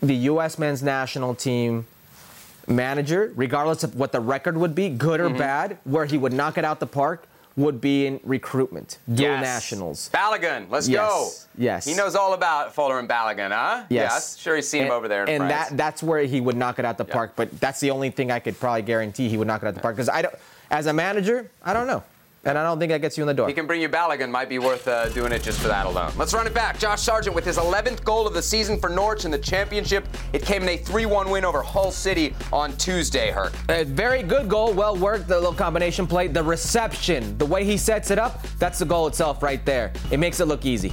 [0.00, 0.58] the U.S.
[0.58, 1.86] men's national team
[2.66, 5.34] manager, regardless of what the record would be, good Mm-hmm.
[5.34, 7.26] or bad, where he would knock it out the park
[7.56, 9.42] would be in recruitment, dual Yes.
[9.42, 10.10] nationals.
[10.12, 11.30] Balogun, let's Yes, go.
[11.56, 11.84] yes.
[11.86, 13.84] He knows all about Fuller and Balogun, huh?
[13.88, 14.36] Yes.
[14.36, 15.70] Sure, he's seen him over there in and France.
[15.70, 17.32] that that's where he would knock it out the park.
[17.34, 19.80] But that's the only thing I could probably guarantee he would knock it out the
[19.80, 20.34] park because I don't.
[20.70, 22.02] As a manager, I don't know,
[22.46, 23.48] and I don't think that gets you in the door.
[23.48, 24.30] he can bring you Balogun.
[24.30, 26.12] Might be worth uh, doing it just for that alone.
[26.16, 26.78] Let's run it back.
[26.78, 30.06] Josh Sargent with his 11th goal of the season for Norwich in the championship.
[30.32, 33.30] It came in a 3-1 win over Hull City on Tuesday.
[33.32, 33.52] Herc.
[33.68, 35.26] A very good goal, well worked.
[35.26, 39.08] The little combination play, the reception, the way he sets it up, that's the goal
[39.08, 39.92] itself right there.
[40.12, 40.92] It makes it look easy.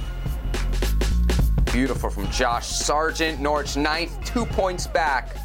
[1.72, 3.40] Beautiful from Josh Sargent.
[3.40, 5.36] Norwich ninth, two points back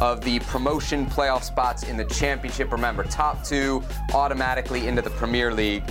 [0.00, 2.70] of the promotion playoff spots in the championship.
[2.72, 3.82] Remember, top two
[4.14, 5.84] automatically into the Premier League.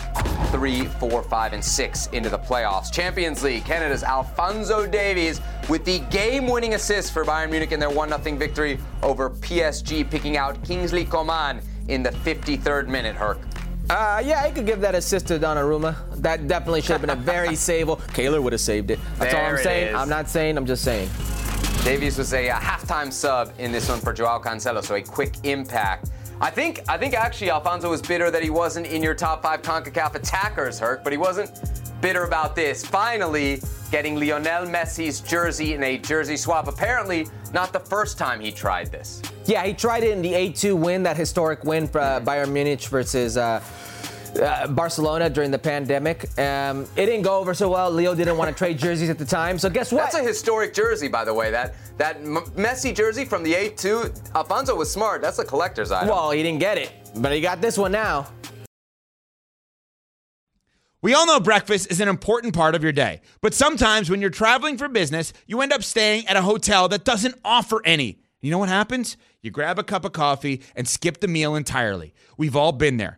[0.52, 2.92] Three, four, five, and six into the playoffs.
[2.92, 8.38] Champions League, Canada's Alfonso Davies with the game-winning assist for Bayern Munich in their 1-0
[8.38, 13.40] victory over PSG, picking out Kingsley Coman in the 53rd minute, Herc.
[13.90, 15.96] Uh, yeah, I could give that assist to Donnarumma.
[16.22, 18.00] That definitely should have been a very saveable.
[18.14, 19.00] Keylor would have saved it.
[19.20, 19.90] That's all I'm saying.
[19.90, 19.96] is.
[19.96, 20.58] I'm not saying.
[20.58, 21.10] I'm just saying.
[21.86, 25.36] Davies was a, uh halftime sub in this one for Joao Cancelo, so a quick
[25.44, 26.10] impact.
[26.42, 29.62] I think I think actually Alfonso was bitter that he wasn't in your top five
[29.62, 31.52] CONCACAF attackers, Herc, but he wasn't
[32.02, 32.84] bitter about this.
[32.84, 36.68] Finally, getting Lionel Messi's jersey in a jersey swap.
[36.68, 39.22] Apparently, not the first time he tried this.
[39.46, 42.82] Yeah, he tried it in the 8-2 win, that historic win for uh, Bayern Munich
[42.86, 43.60] versus uh,
[44.42, 46.26] uh, Barcelona during the pandemic.
[46.40, 47.90] Um, it didn't go over so well.
[47.92, 49.58] Leo didn't want to trade jerseys at the time.
[49.60, 50.04] So guess what?
[50.04, 51.52] That's a historic jersey, by the way.
[51.52, 54.36] That that M- Messi jersey from the 8-2.
[54.36, 55.22] Alfonso was smart.
[55.22, 56.10] That's a collector's item.
[56.10, 58.28] well, he didn't get it, but he got this one now.
[61.02, 64.32] We all know breakfast is an important part of your day, but sometimes when you're
[64.32, 68.18] traveling for business, you end up staying at a hotel that doesn't offer any.
[68.42, 69.16] You know what happens?
[69.42, 72.14] You grab a cup of coffee and skip the meal entirely.
[72.38, 73.18] We've all been there.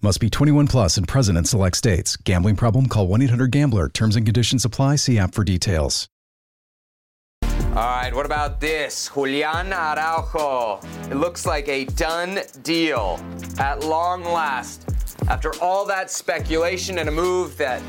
[0.00, 2.16] Must be 21 plus and present in select states.
[2.16, 2.86] Gambling problem?
[2.86, 3.88] Call 1 800 Gambler.
[3.88, 4.94] Terms and conditions apply.
[4.94, 6.08] See app for details.
[7.42, 9.10] All right, what about this?
[9.12, 10.78] Julian Araujo.
[11.10, 13.18] It looks like a done deal
[13.58, 14.88] at long last.
[15.26, 17.82] After all that speculation and a move that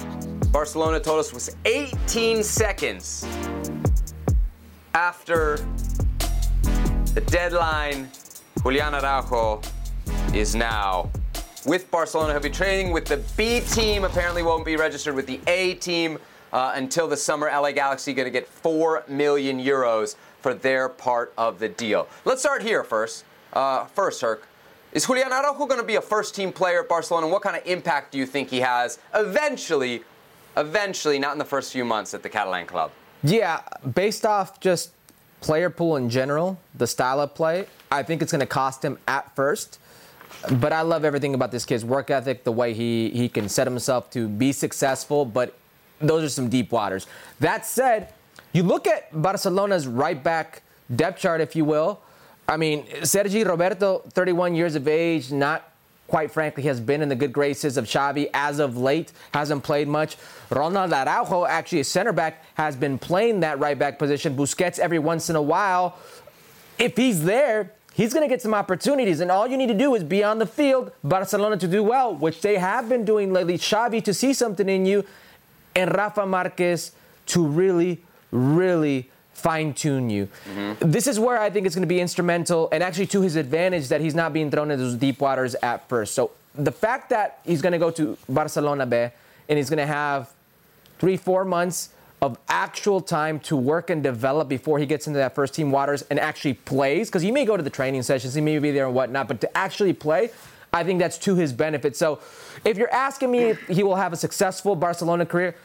[0.52, 3.24] Barcelona told us was 18 seconds
[4.96, 5.58] after
[7.14, 8.10] the deadline,
[8.64, 9.62] Julian Araujo
[10.34, 11.12] is now
[11.66, 12.34] with Barcelona.
[12.34, 14.04] He'll be training with the B team.
[14.04, 16.18] Apparently, won't be registered with the A team
[16.54, 17.48] uh, until the summer.
[17.48, 22.08] LA Galaxy going to get four million euros for their part of the deal.
[22.26, 23.26] Let's start here first.
[23.54, 24.48] Uh, first, Herc.
[24.92, 27.28] Is Julian Araujo going to be a first team player at Barcelona?
[27.28, 30.04] What kind of impact do you think he has eventually,
[30.58, 32.92] eventually, not in the first few months at the Catalan club?
[33.22, 33.62] Yeah,
[33.94, 34.92] based off just
[35.42, 38.98] player pool in general, the style of play, I think it's going to cost him
[39.08, 39.80] at first.
[40.52, 43.68] But I love everything about this kid's work ethic, the way he, he can set
[43.68, 45.58] himself to be successful, but
[46.00, 47.08] those are some deep waters.
[47.40, 48.14] That said,
[48.54, 50.64] you look at Barcelona's right back
[50.96, 52.00] depth chart, if you will.
[52.48, 55.70] I mean, Sergi Roberto, 31 years of age, not
[56.08, 59.88] quite frankly, has been in the good graces of Xavi as of late, hasn't played
[59.88, 60.18] much.
[60.50, 64.36] Ronald Araujo, actually a center back, has been playing that right back position.
[64.36, 65.98] Busquets every once in a while.
[66.80, 69.20] If he's there, he's going to get some opportunities.
[69.20, 72.16] And all you need to do is be on the field, Barcelona to do well,
[72.16, 73.58] which they have been doing lately.
[73.58, 75.04] Xavi to see something in you,
[75.76, 76.94] and Rafa Marquez
[77.28, 80.30] to really, really fine tune you.
[80.50, 80.90] Mm-hmm.
[80.90, 83.90] This is where I think it's going to be instrumental and actually to his advantage
[83.90, 86.14] that he's not being thrown into those deep waters at first.
[86.14, 89.86] So the fact that he's going to go to Barcelona B and he's going to
[89.86, 90.32] have
[91.00, 91.90] three, four months
[92.22, 96.04] of actual time to work and develop before he gets into that first team waters
[96.10, 98.86] and actually plays, because he may go to the training sessions, he may be there
[98.86, 100.30] and whatnot, but to actually play,
[100.74, 101.96] I think that's to his benefit.
[101.96, 102.20] So
[102.66, 105.56] if you're asking me if he will have a successful Barcelona career,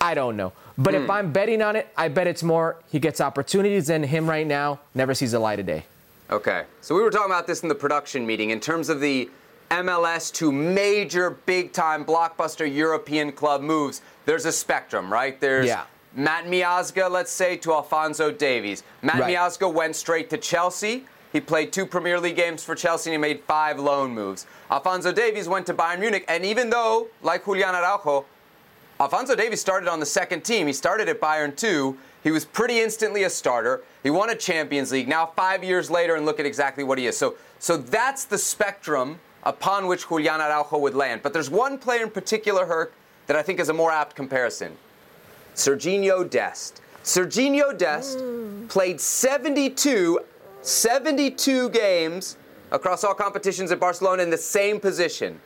[0.00, 0.52] I don't know.
[0.78, 1.04] But mm.
[1.04, 4.46] if I'm betting on it, I bet it's more he gets opportunities than him right
[4.46, 5.84] now never sees the light of day.
[6.30, 6.64] Okay.
[6.80, 9.30] So we were talking about this in the production meeting in terms of the
[9.70, 14.00] MLS to major big time blockbuster European club moves.
[14.24, 15.40] There's a spectrum, right?
[15.40, 15.84] There's yeah.
[16.16, 18.82] Matt Miazga, let's say, to Alfonso Davies.
[19.02, 19.36] Matt Right.
[19.36, 21.04] Miazga went straight to Chelsea.
[21.32, 24.46] He played two Premier League games for Chelsea and he made five loan moves.
[24.70, 28.24] Alfonso Davies went to Bayern Munich, and even though, like Julian Araujo,
[28.98, 30.66] Alfonso Davies started on the second team.
[30.66, 31.98] He started at Bayern 2.
[32.24, 33.82] He was pretty instantly a starter.
[34.02, 35.06] He won a Champions League.
[35.06, 37.16] Now, five years later, and look at exactly what he is.
[37.16, 41.20] So, so that's the spectrum upon which Julian Araujo would land.
[41.22, 42.94] But there's one player in particular, Herc,
[43.26, 44.78] that I think is a more apt comparison.
[45.56, 46.80] Serginho Dest.
[47.02, 48.18] Serginho Dest
[48.68, 50.20] played 72,
[50.62, 52.36] 72 games
[52.70, 55.40] across all competitions at Barcelona in the same position.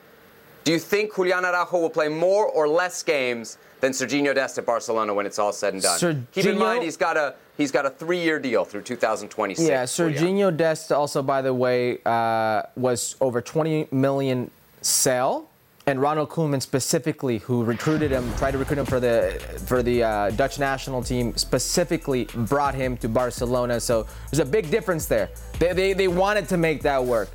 [0.65, 4.67] Do you think Julian Araujo will play more or less games than Serginho Dest at
[4.67, 6.27] Barcelona when it's all said and done?
[6.33, 9.69] Keep in mind he's got a he's got a three-year deal through 2026.
[9.69, 14.51] Yeah, Serginho Dest also, by the way, uh, was over 20 million
[14.83, 15.50] sale,
[15.91, 20.05] and Ronald Koeman specifically, who recruited him, tried to recruit him for the for the
[20.05, 23.81] uh, Dutch national team, specifically brought him to Barcelona.
[23.81, 25.31] So there's a big difference there.
[25.59, 27.29] They, they, they wanted to make that work.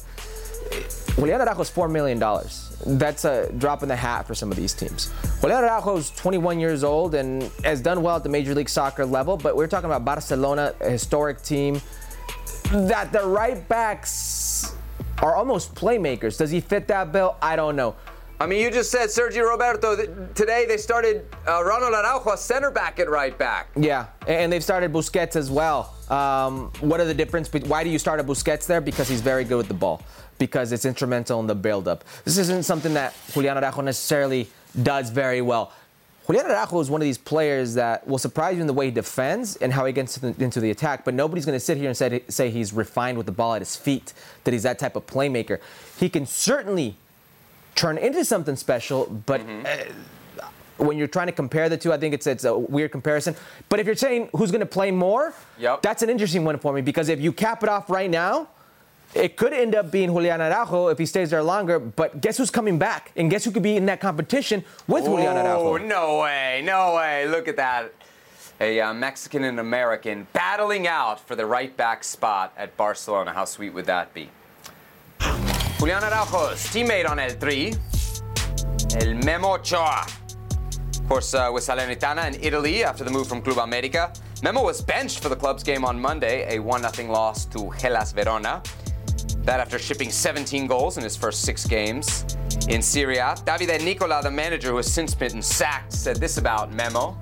[1.16, 2.20] Julian Araujo is $4 million.
[3.00, 5.14] That's a drop in the hat for some of these teams.
[5.40, 9.06] Julian Araujo is 21 years old and has done well at the Major League Soccer
[9.06, 11.80] level, but we're talking about Barcelona, a historic team,
[12.72, 14.76] that the right backs
[15.22, 16.38] are almost playmakers.
[16.38, 17.38] Does he fit that bill?
[17.42, 17.96] I don't know.
[18.38, 19.96] I mean, you just said Sergio Roberto.
[20.34, 23.70] Today they started uh, Ronald Araujo, center back at right back.
[23.78, 25.96] Yeah, and they've started Busquets as well.
[26.10, 27.50] Um, what are the difference?
[27.52, 28.82] Why do you start a Busquets there?
[28.82, 30.02] Because he's very good with the ball.
[30.38, 32.04] Because it's instrumental in the build-up.
[32.26, 34.50] This isn't something that Julian Araujo necessarily
[34.84, 35.72] does very well.
[36.26, 38.92] Julian Araujo is one of these players that will surprise you in the way he
[38.92, 41.96] defends and how he gets into the attack, but nobody's going to sit here and
[41.96, 44.12] say, say he's refined with the ball at his feet,
[44.44, 45.60] that he's that type of playmaker.
[45.98, 46.98] He can certainly
[47.76, 49.66] turn into something special, but mm-hmm.
[49.66, 50.46] uh,
[50.78, 53.36] when you're trying to compare the two, I think it's it's a weird comparison.
[53.70, 55.82] But if you're saying who's going to play more, yep.
[55.82, 58.50] that's an interesting one for me because if you cap it off right now,
[59.14, 61.80] it could end up being Julian Araujo if he stays there longer.
[61.80, 63.12] But guess who's coming back?
[63.16, 65.78] And guess who could be in that competition with oh, Julian Araujo?
[65.78, 67.28] no way, no way.
[67.28, 67.94] Look at that.
[68.62, 73.34] A uh, Mexican and American battling out for the right back spot at Barcelona.
[73.34, 74.30] How sweet would that be?
[75.78, 77.74] Julian Araujo's teammate on El Tri,
[79.02, 80.06] El Memo Ochoa.
[81.00, 84.12] Of course, uh, with Salernitana in Italy after the move from Club America.
[84.42, 88.14] Memo was benched for the club's game on Monday, a 1 0 loss to Hellas
[88.14, 88.64] Verona.
[89.40, 92.26] That after shipping 17 goals in his first six games.
[92.70, 93.36] In Serie A.
[93.46, 97.18] Davide Nicola, the manager who has since been sacked, said this about Memo.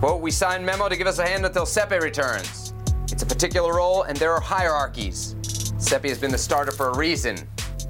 [0.00, 2.74] Quote, we signed Memo to give us a hand until Sepe returns.
[3.12, 5.36] It's a particular role and there are hierarchies.
[5.78, 7.36] Sepe has been the starter for a reason.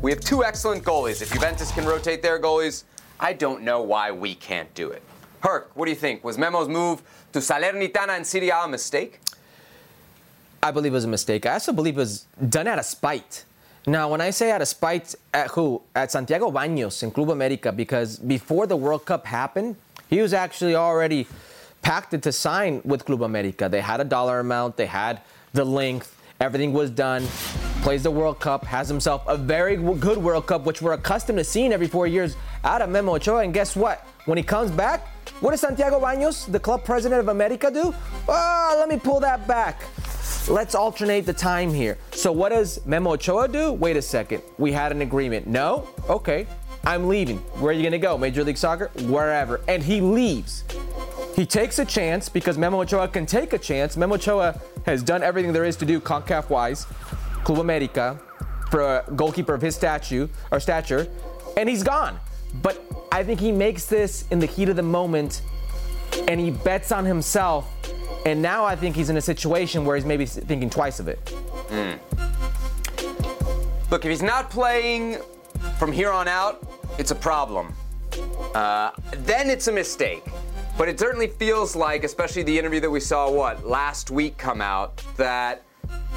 [0.03, 1.23] We have two excellent goalies.
[1.23, 2.85] If Juventus can rotate their goalies,
[3.21, 5.03] I don't know why we can't do it.
[5.41, 6.25] Herc, what do you think?
[6.25, 9.21] Was Memo's move to Salernitana and Serie A a mistake?
[10.63, 11.47] I believe it was a mistake.
[11.47, 13.45] I also believe it was done out of spite.
[13.87, 15.83] Now, when I say out of spite, at who?
[15.95, 19.77] At Santiago Baños in Club America, because before the World Cup happened,
[20.09, 21.27] he was actually already
[21.83, 23.69] pacted to sign with Club America.
[23.69, 25.21] They had a dollar amount, they had
[25.53, 27.27] the length, everything was done.
[27.85, 31.45] Plays the World Cup, has himself a very good World Cup, which we're accustomed to
[31.45, 33.41] seeing every four years out of Memo Ochoa.
[33.41, 34.09] And guess what?
[34.25, 35.07] When he comes back,
[35.41, 37.95] what does Santiago Baños, the club president of America, do?
[38.27, 39.83] Oh, let me pull that back.
[40.49, 41.99] Let's alternate the time here.
[42.13, 43.73] So what does Memo Ochoa do?
[43.73, 44.43] Wait a second.
[44.57, 45.47] We had an agreement.
[45.47, 45.87] No?
[46.09, 46.47] Okay.
[46.85, 47.37] I'm leaving.
[47.61, 48.17] Where are you going to go?
[48.17, 48.91] Major League Soccer?
[49.09, 49.61] Wherever.
[49.69, 50.65] And he leaves.
[51.37, 53.95] He takes a chance because Memo Ochoa can take a chance.
[53.99, 56.87] Memo Ochoa has done everything there is to do CONCACAF wise,
[57.45, 58.21] Club America,
[58.71, 61.07] for a goalkeeper of his statue or stature,
[61.57, 62.19] and he's gone.
[62.63, 65.43] But I think he makes this in the heat of the moment
[66.29, 67.69] and he bets on himself
[68.27, 71.23] and now I think he's in a situation where he's maybe thinking twice of it.
[71.69, 71.99] Mm.
[73.91, 75.19] Look, if he's not playing
[75.79, 76.67] from here on out,
[76.99, 77.75] it's a problem.
[78.55, 80.25] Uh, then it's a mistake.
[80.79, 84.61] But it certainly feels like, especially the interview that we saw, what, last week come
[84.61, 85.63] out, that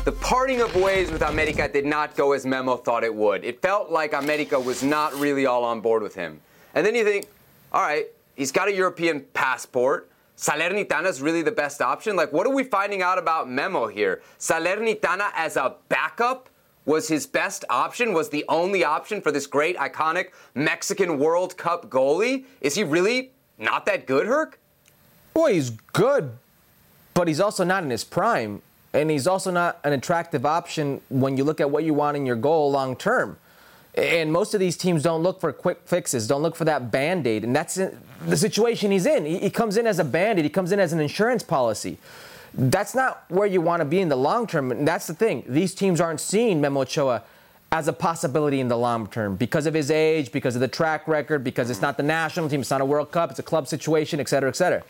[0.05, 3.43] the parting of ways with America did not go as Memo thought it would.
[3.43, 6.39] It felt like America was not really all on board with him.
[6.73, 7.27] And then you think,
[7.73, 10.09] all right, he's got a European passport.
[10.37, 12.15] Salernitana is really the best option?
[12.15, 14.21] Like, what are we finding out about Memo here?
[14.39, 16.49] Salernitana as a backup
[16.85, 21.89] was his best option, was the only option for this great, iconic Mexican World Cup
[21.89, 22.45] goalie?
[22.61, 24.57] Is he really not that good, Herc?
[25.33, 26.31] Boy, he's good,
[27.13, 28.61] but he's also not in his prime.
[28.97, 32.25] And he's also not an attractive option when you look at what you want in
[32.25, 33.37] your goal long term.
[33.93, 37.27] And most of these teams don't look for quick fixes, don't look for that band
[37.27, 37.43] aid.
[37.43, 39.25] And that's the situation he's in.
[39.25, 41.99] He, comes in as a band aid, he comes in as an insurance policy.
[42.55, 44.71] That's not where you want to be in the long term.
[44.71, 45.43] And that's the thing.
[45.47, 47.21] These teams aren't seeing Memo Ochoa
[47.71, 51.07] as a possibility in the long term because of his age, because of the track
[51.07, 53.67] record, because it's not the national team, it's not a World Cup, it's a club
[53.67, 54.83] situation, et cetera, et cetera.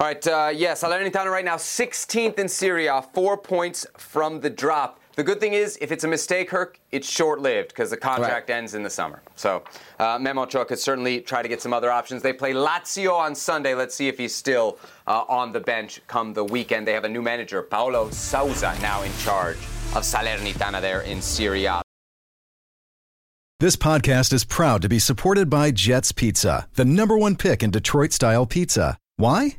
[0.00, 4.50] All right, uh, yes, Salernitana right now 16th in Serie A, four points from the
[4.50, 4.98] drop.
[5.14, 8.48] The good thing is, if it's a mistake, Herc, it's short lived because the contract
[8.48, 8.56] right.
[8.56, 9.22] ends in the summer.
[9.36, 9.62] So
[10.00, 12.22] uh, Memo Ochoa could certainly try to get some other options.
[12.22, 13.76] They play Lazio on Sunday.
[13.76, 16.88] Let's see if he's still uh, on the bench come the weekend.
[16.88, 19.58] They have a new manager, Paulo Sousa, now in charge
[19.94, 21.80] of Salernitana there in Serie A.
[23.60, 27.70] This podcast is proud to be supported by Jets Pizza, the number one pick in
[27.70, 28.98] Detroit style pizza.
[29.16, 29.58] Why?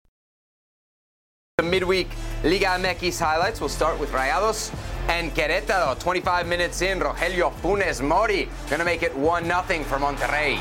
[1.61, 2.09] The midweek
[2.43, 3.59] Liga MX highlights.
[3.59, 4.73] We'll start with Rayados
[5.07, 5.93] and Querétaro.
[5.99, 10.57] 25 minutes in, Rogelio Funes Mori gonna make it 1 0 for Monterrey.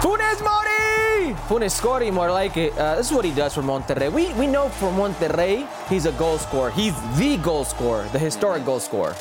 [0.00, 1.34] Funes Mori!
[1.48, 2.72] Funes Scori, more like it.
[2.78, 4.10] Uh, this is what he does for Monterrey.
[4.10, 6.70] We, we know for Monterrey, he's a goal scorer.
[6.70, 9.14] He's the goal scorer, the historic goal scorer.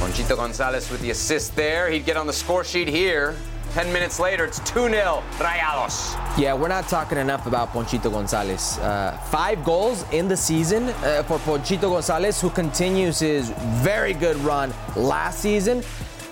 [0.00, 1.88] Ponchito Gonzalez with the assist there.
[1.88, 3.36] He'd get on the score sheet here.
[3.76, 6.16] 10 minutes later, it's 2 0 Rayados.
[6.38, 8.78] Yeah, we're not talking enough about Ponchito Gonzalez.
[8.78, 13.50] Uh, five goals in the season uh, for Ponchito Gonzalez, who continues his
[13.82, 15.82] very good run last season.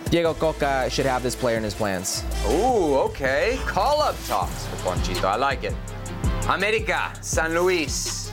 [0.09, 2.25] Diego Cocca should have this player in his plans.
[2.49, 3.59] Ooh, okay.
[3.67, 5.29] Call up talks for Ponchito.
[5.29, 5.75] I like it.
[6.49, 8.33] America, San Luis.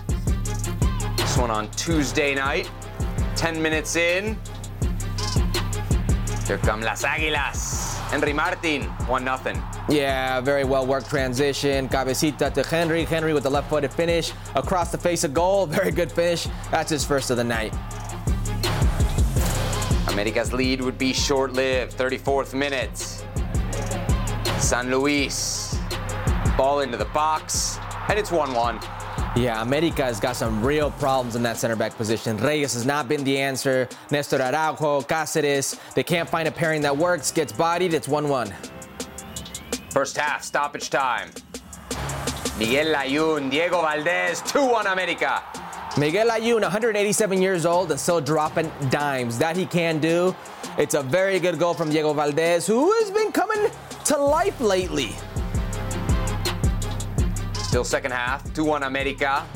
[1.18, 2.72] This one on Tuesday night.
[3.36, 4.38] 10 minutes in.
[6.47, 8.01] Here come Las Águilas.
[8.12, 9.64] Henry Martin, 1 0.
[9.88, 11.88] Yeah, very well worked transition.
[11.88, 13.05] Cabecita to Henry.
[13.05, 15.66] Henry with the left footed finish across the face of goal.
[15.80, 16.45] Very good finish.
[16.72, 17.74] That's his first of the night.
[20.09, 21.97] America's lead would be short lived.
[21.97, 22.97] 34th minute.
[24.59, 25.80] San Luis.
[26.57, 27.80] Ball into the box.
[28.09, 28.80] And it's 1 1.
[29.36, 32.36] Yeah, America has got some real problems in that center back position.
[32.36, 33.88] Reyes has not been the answer.
[34.11, 37.32] Nestor Araujo, Cáceres, they can't find a pairing that works.
[37.32, 38.53] Gets bodied, it's 1 1.
[39.89, 41.32] First half, stoppage time.
[42.59, 45.41] Miguel Layun, Diego Valdez, 2 1 America.
[45.97, 49.38] Miguel Layun, 187 years old and still dropping dimes.
[49.38, 50.36] That he can do.
[50.77, 53.71] It's a very good goal from Diego Valdez, who has been coming
[54.05, 55.15] to life lately.
[57.72, 59.47] Still second half, 2 1 America.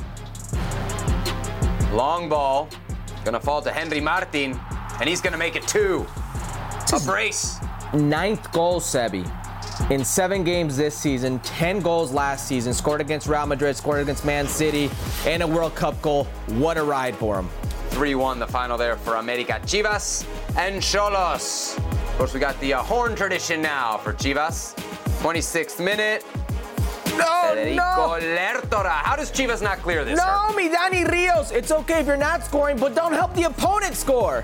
[1.92, 2.70] Long ball,
[3.26, 4.58] gonna fall to Henry Martin,
[5.02, 6.08] and he's gonna make it two.
[6.94, 7.58] A brace.
[7.94, 9.30] Ninth goal, Sebi.
[9.92, 14.24] In seven games this season, 10 goals last season, scored against Real Madrid, scored against
[14.24, 14.90] Man City,
[15.26, 16.24] and a World Cup goal.
[16.56, 17.50] What a ride for him.
[17.90, 19.60] 3 1 the final there for America.
[19.66, 20.26] Chivas
[20.58, 21.78] and Xolos.
[21.78, 24.74] Of course, we got the uh, horn tradition now for Chivas.
[25.22, 26.24] 26th minute.
[27.18, 28.90] No, Federico no, Lertora.
[28.90, 30.18] How does Chivas not clear this?
[30.18, 31.52] no, mi Danny Rios.
[31.52, 34.44] It's okay if you're not scoring, but don't help the opponent score.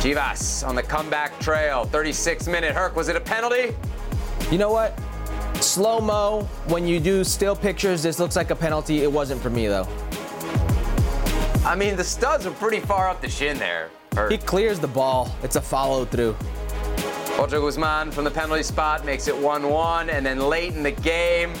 [0.00, 1.84] Chivas on the comeback trail.
[1.84, 2.74] 36 minute.
[2.74, 3.74] Herc, was it a penalty?
[4.50, 4.98] You know what?
[5.60, 9.02] Slow mo, when you do still pictures, this looks like a penalty.
[9.02, 9.88] It wasn't for me, though.
[11.64, 13.90] I mean, the studs are pretty far up the shin there.
[14.14, 14.30] Herc.
[14.30, 15.34] He clears the ball.
[15.42, 16.36] It's a follow through.
[17.38, 20.10] Pocho Guzman from the penalty spot makes it 1 1.
[20.10, 21.52] And then late in the game,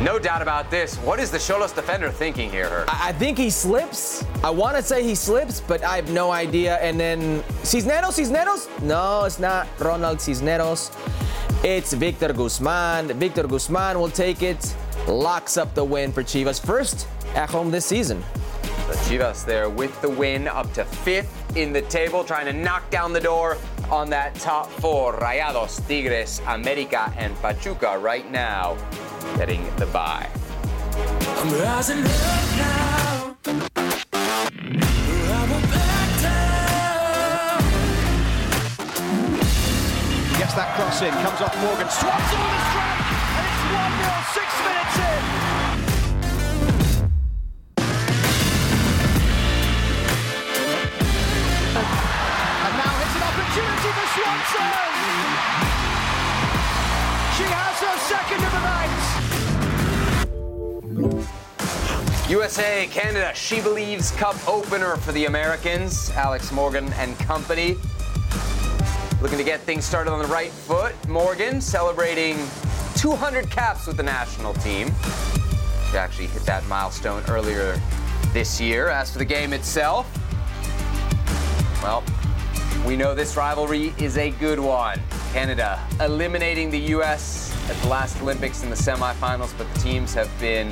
[0.00, 0.96] no doubt about this.
[0.96, 2.88] What is the Xolos defender thinking here, Herc?
[2.88, 4.24] I I think he slips.
[4.42, 6.76] I want to say he slips, but I have no idea.
[6.76, 8.66] And then Cisneros, Cisneros?
[8.80, 10.90] No, it's not Ronald Cisneros.
[11.62, 13.08] It's Victor Guzman.
[13.08, 14.74] Victor Guzman will take it.
[15.06, 16.58] Locks up the win for Chivas.
[16.64, 18.24] First at home this season.
[18.88, 22.90] The Chivas there with the win up to fifth in the table, trying to knock
[22.90, 23.56] down the door
[23.90, 25.14] on that top four.
[25.14, 28.76] Rayados, Tigres, America, and Pachuca right now
[29.36, 30.28] getting the bye.
[40.38, 42.98] Gets that cross in, comes off Morgan, swats it on the strap,
[43.38, 45.13] and it's 1 0, six minutes in.
[57.36, 58.94] She has her second of the night.
[62.28, 67.76] USA, Canada, SheBelieves Cup opener for the Americans, Alex Morgan and company.
[69.22, 70.94] Looking to get things started on the right foot.
[71.08, 72.36] Morgan celebrating
[72.96, 74.92] 200 caps with the national team.
[75.90, 77.80] She actually hit that milestone earlier
[78.32, 78.88] this year.
[78.88, 80.06] As for the game itself,
[81.82, 82.02] well,
[82.84, 85.00] we know this rivalry is a good one.
[85.32, 87.50] Canada eliminating the U.S.
[87.70, 90.70] at the last Olympics in the semifinals, but the teams have been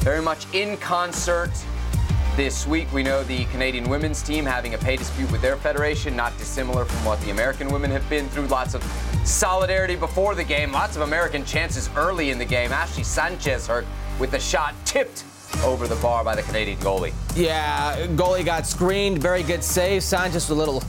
[0.00, 1.50] very much in concert
[2.36, 2.90] this week.
[2.92, 6.84] We know the Canadian women's team having a pay dispute with their federation, not dissimilar
[6.84, 8.46] from what the American women have been through.
[8.46, 8.82] Lots of
[9.24, 12.70] solidarity before the game, lots of American chances early in the game.
[12.70, 13.86] Ashley Sanchez hurt
[14.20, 15.24] with the shot tipped
[15.64, 17.12] over the bar by the Canadian goalie.
[17.34, 19.18] Yeah, goalie got screened.
[19.20, 20.04] Very good save.
[20.04, 20.82] Sanchez a little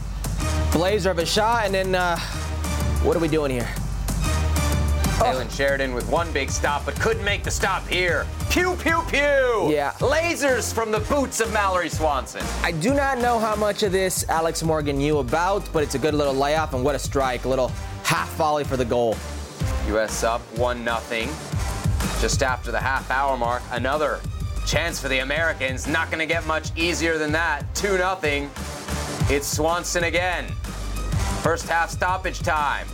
[0.71, 1.65] blazer of a shot.
[1.65, 2.17] And then, uh,
[3.03, 3.69] what are we doing here?
[5.19, 8.25] Taylor Sheridan with one big stop, but couldn't make the stop here.
[8.49, 9.69] Pew, pew, pew.
[9.69, 9.91] Yeah.
[9.99, 12.41] Lasers from the boots of Mallory Swanson.
[12.63, 15.99] I do not know how much of this Alex Morgan knew about, but it's a
[15.99, 17.43] good little layoff and what a strike.
[17.43, 17.67] A little
[18.03, 19.17] half volley for the goal.
[19.87, 20.23] U.S.
[20.23, 21.27] up 1 0.
[22.21, 24.21] Just after the half hour mark, another
[24.65, 25.85] chance for the Americans.
[25.85, 27.75] Not going to get much easier than that.
[27.75, 28.49] 2 0.
[29.31, 30.47] It's Swanson again.
[31.43, 32.87] First half stoppage time.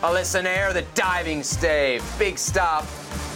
[0.00, 2.02] Alyssa Naeher, the diving stave.
[2.18, 2.86] Big stop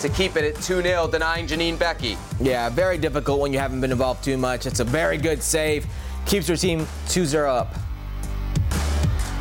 [0.00, 2.16] to keep it at 2 0, denying Janine Beckie.
[2.40, 4.64] Yeah, very difficult when you haven't been involved too much.
[4.64, 5.86] It's a very good save.
[6.24, 7.74] Keeps your team 2 0 up.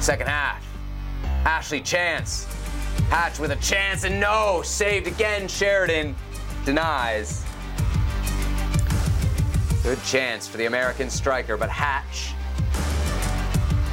[0.01, 0.67] Second half.
[1.45, 2.43] Ashley Chance.
[3.09, 4.61] Hatch with a chance and no.
[4.65, 5.47] Saved again.
[5.47, 6.13] Sheridan
[6.65, 7.45] denies.
[9.81, 12.33] Good chance for the American striker, but Hatch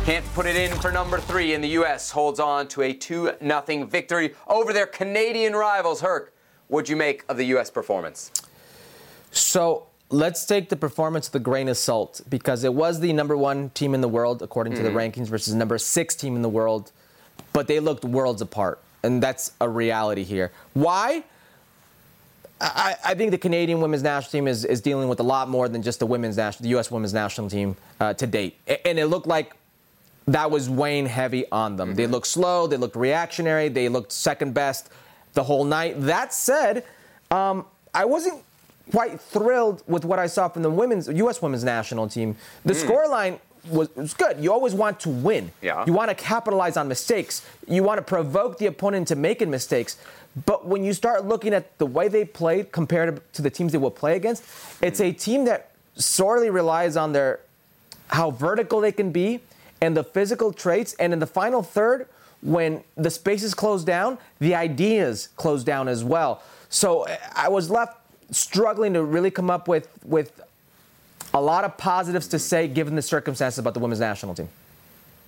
[0.05, 2.11] can't put it in for number three, and the U.S.
[2.11, 6.03] holds on to a 2 0 victory over their Canadian rivals.
[6.03, 6.35] Herc,
[6.69, 7.71] what'd you make of the U.S.
[7.71, 8.31] performance?
[9.31, 13.35] So let's take the performance with a grain of salt because it was the number
[13.35, 16.51] one team in the world according to the rankings versus number six team in the
[16.51, 16.93] world,
[17.55, 20.53] but they looked worlds apart, and that's a reality here.
[20.75, 21.25] Why?
[22.61, 25.67] I, I think the Canadian women's national team is, is dealing with a lot more
[25.67, 26.91] than just the women's national, the U.S.
[26.91, 29.57] women's national team uh, to date, and it looked like
[30.27, 31.95] that was weighing heavy on them.
[31.95, 32.13] They mm-hmm.
[32.13, 34.89] looked slow, they looked reactionary, they looked second best
[35.35, 36.01] the whole night.
[36.01, 36.85] That said,
[37.31, 38.43] um, I wasn't
[38.91, 41.43] quite thrilled with what I saw from the women's U.S.
[41.43, 42.37] women's national team.
[42.65, 42.87] The mm.
[42.87, 44.39] scoreline was, was good.
[44.41, 45.51] You always want to win.
[45.63, 45.85] Yeah.
[45.87, 47.47] You want to capitalize on mistakes.
[47.67, 49.97] You want to provoke the opponent to making mistakes.
[50.47, 53.79] But when you start looking at the way they played compared to the teams they
[53.79, 54.43] will play against,
[54.83, 55.11] it's mm.
[55.11, 57.41] a team that sorely relies on their
[58.09, 59.41] how vertical they can be
[59.81, 60.95] and the physical traits.
[60.95, 62.09] And in the final third,
[62.43, 66.43] when the spaces close down, the ideas close down as well.
[66.69, 67.99] So I was left
[68.31, 70.41] struggling to really come up with with
[71.33, 74.49] a lot of positives to say given the circumstances about the women's national team.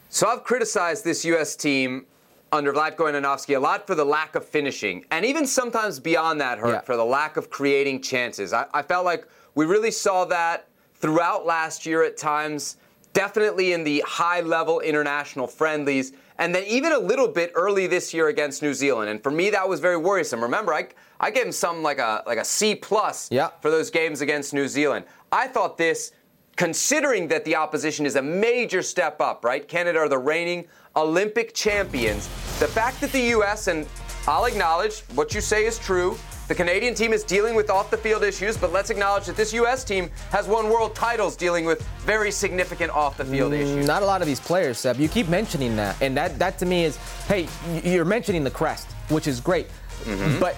[0.09, 1.57] So I've criticized this U.S.
[1.57, 2.07] team
[2.53, 6.59] under Vlatko Andonovski a lot for the lack of finishing, and even sometimes beyond that,
[6.59, 6.81] Herc, Yeah.
[6.83, 8.53] for the lack of creating chances.
[8.53, 9.27] I, I felt like
[9.57, 12.77] we really saw that throughout last year at times,
[13.17, 18.29] definitely in the high-level international friendlies, and then even a little bit early this year
[18.29, 19.09] against New Zealand.
[19.09, 20.43] And for me, that was very worrisome.
[20.43, 20.89] Remember, I,
[21.19, 23.49] I gave him something like a like a C plus Yeah.
[23.63, 25.07] for those games against New Zealand.
[25.33, 26.13] I thought this
[26.57, 29.67] considering that the opposition is a major step up, right?
[29.67, 32.27] Canada are the reigning Olympic champions.
[32.61, 33.87] The fact that the U.S., and
[34.29, 36.17] I'll acknowledge what you say is true,
[36.49, 39.53] the Canadian team is dealing with off the field issues, but let's acknowledge that this
[39.53, 39.83] U.S.
[39.85, 43.87] team has won world titles dealing with very significant off the field issues.
[43.87, 44.99] Not a lot of these players, Seb.
[44.99, 47.49] You keep mentioning that, and that that to me is, hey,
[47.83, 49.67] you're mentioning the crest, which is great.
[50.39, 50.57] But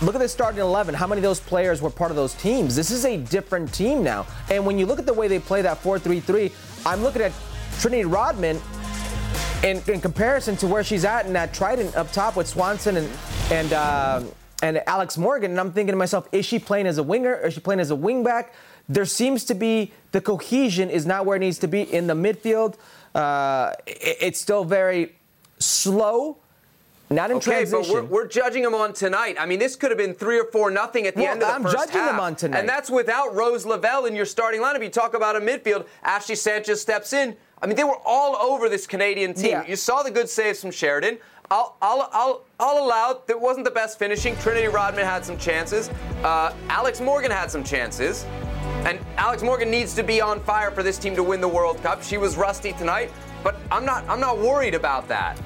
[0.00, 0.94] look at the starting 11.
[0.94, 2.76] How many of those players were part of those teams?
[2.76, 4.26] This is a different team now.
[4.48, 7.32] And when you look at the way they play that 4-3-3, I'm looking at
[7.80, 8.60] Trinity Rodman
[9.64, 13.08] in, in comparison to where she's at in that trident up top with Swanson and
[13.50, 14.22] and uh,
[14.62, 17.34] and Alex Morgan, and I'm thinking to myself, is she playing as a winger?
[17.36, 18.48] Or is she playing as a wingback?
[18.88, 22.14] There seems to be the cohesion is not where it needs to be in the
[22.14, 22.76] midfield.
[23.14, 25.14] Uh, it- it's still very
[25.58, 26.36] slow,
[27.10, 27.82] not in Okay, transition.
[27.82, 29.36] but we're, we're judging them on tonight.
[29.38, 31.48] I mean, this could have been three or four nothing at the Well, end of
[31.48, 32.58] the I'm first judging them on tonight.
[32.60, 34.82] and that's without Rose Lavelle in your starting lineup.
[34.82, 35.86] You talk about a midfield.
[36.02, 37.36] Ashley Sanchez steps in.
[37.62, 39.50] I mean, they were all over this Canadian team.
[39.52, 39.66] Yeah.
[39.66, 41.18] You saw the good saves from Sheridan.
[41.50, 44.36] I'll, I'll, I'll, I'll allow that wasn't the best finishing.
[44.36, 45.88] Trinity Rodman had some chances.
[46.24, 48.24] Uh, Alex Morgan had some chances.
[48.84, 51.80] And Alex Morgan needs to be on fire for this team to win the World
[51.82, 52.02] Cup.
[52.02, 53.10] She was rusty tonight,
[53.42, 55.40] but I'm not I'm not worried about that.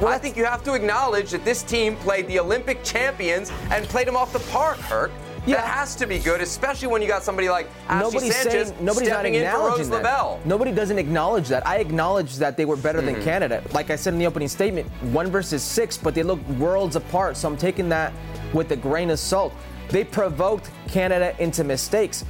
[0.00, 3.86] Well, I think you have to acknowledge that this team played the Olympic champions and
[3.86, 5.10] played them off the park, Herc.
[5.46, 5.56] Yeah.
[5.56, 8.84] That has to be good, especially when you got somebody like Ashley nobody's Sanchez saying
[8.84, 9.96] nobody's not stepping in for acknowledging Rose that.
[9.96, 10.40] Lavelle.
[10.44, 11.66] Nobody doesn't acknowledge that.
[11.66, 13.14] I acknowledge that they were better Mm-hmm.
[13.14, 13.62] than Canada.
[13.72, 17.36] Like I said in the opening statement, one versus six, but they look worlds apart.
[17.36, 18.12] So I'm taking that
[18.54, 19.52] with a grain of salt.
[19.90, 22.24] They provoked Canada into mistakes.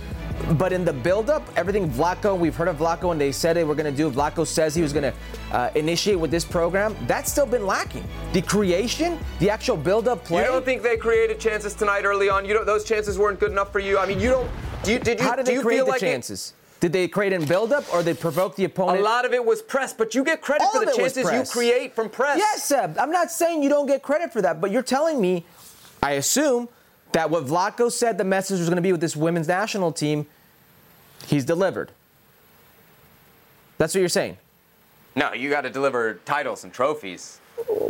[0.58, 3.74] But in the build-up, everything Vlatko, we've heard of Vlatko, and they said they were
[3.74, 4.10] going to do.
[4.10, 6.94] Vlatko says he was going to uh, initiate with this program.
[7.06, 8.04] That's still been lacking.
[8.32, 10.42] The creation, the actual build-up play.
[10.42, 12.44] You don't think they created chances tonight early on?
[12.44, 13.98] You don't, those chances weren't good enough for you.
[13.98, 14.50] I mean, you don't.
[14.82, 15.24] Do you, did you?
[15.26, 16.52] How did do they you create feel the like it- chances?
[16.80, 18.98] Did they create in build-up, or they provoke the opponent?
[19.00, 21.42] a lot of it was press, but you get credit All for the chances you
[21.50, 22.36] create from press.
[22.36, 22.98] Yes, Seb.
[22.98, 25.46] I'm not saying you don't get credit for that, but you're telling me,
[26.02, 26.68] I assume,
[27.14, 30.26] that what Vlatko said the message was going to be with this women's national team,
[31.26, 31.92] he's delivered.
[33.78, 34.36] That's what you're saying.
[35.14, 37.38] No, you got to deliver titles and trophies.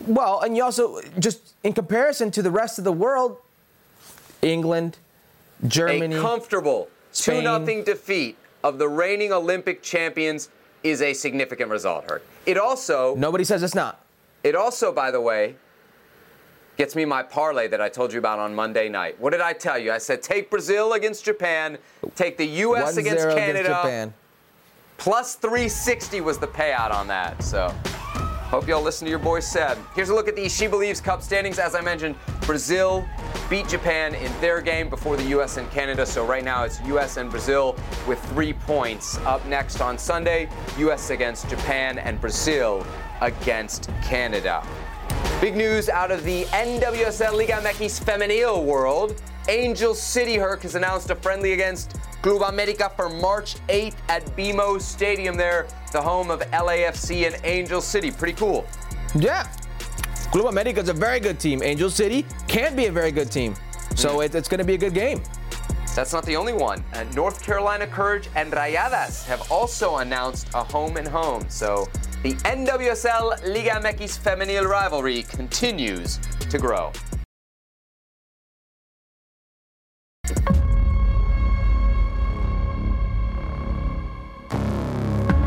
[0.06, 3.38] Well, and you also just in comparison to the rest of the world,
[4.42, 4.98] England,
[5.66, 7.42] Germany, a comfortable 2 Spain.
[7.44, 10.50] 0 defeat of the reigning Olympic champions
[10.82, 12.22] is a significant result, Herc.
[12.44, 14.04] It also, nobody says it's not.
[14.42, 15.54] it also, by the way,
[16.76, 19.20] gets me my parlay that I told you about on Monday night.
[19.20, 19.92] What did I tell you?
[19.92, 21.78] I said take Brazil against Japan,
[22.14, 22.96] take the U.S.
[22.96, 23.68] 1-0 against Canada.
[23.68, 24.14] Japan.
[24.96, 27.42] Plus 360 was the payout on that.
[27.42, 27.68] So
[28.48, 29.78] hope y'all listen to your boy Seb.
[29.94, 31.58] Here's a look at the SheBelieves Cup standings.
[31.58, 33.04] As I mentioned, Brazil
[33.50, 35.56] beat Japan in their game before the U.S.
[35.56, 36.06] and Canada.
[36.06, 37.16] So right now it's U.S.
[37.16, 39.18] and Brazil with three points.
[39.18, 40.48] Up next on Sunday,
[40.78, 41.10] U.S.
[41.10, 42.86] against Japan and Brazil
[43.20, 44.66] against Canada.
[45.40, 49.20] Big news out of the NWSL Liga MX Femenil world.
[49.48, 54.80] Angel City Herc has announced a friendly against Club America for March 8th at BMO
[54.80, 58.10] Stadium there, the home of LAFC and Angel City.
[58.10, 58.64] Pretty cool.
[59.14, 59.46] Yeah.
[60.32, 61.62] Club America is a very good team.
[61.62, 63.54] Angel City can't be a very good team.
[63.96, 65.22] So it, it's going to be a good game.
[65.94, 66.82] That's not the only one.
[66.94, 71.44] Uh, North Carolina Courage and Rayadas have also announced a home and home.
[71.48, 71.88] So
[72.24, 76.18] the NWSL Liga MX Femenil rivalry continues
[76.48, 76.90] to grow.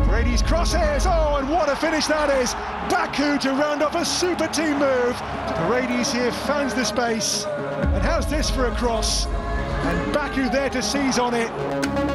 [0.05, 1.07] Brady's crosshairs.
[1.07, 2.53] Oh, and what a finish that is.
[2.93, 5.15] Baku to round off a super team move.
[5.55, 7.45] Paredes here fans the space.
[7.47, 9.25] And how's this for a cross?
[9.25, 12.06] And Baku there to seize on it.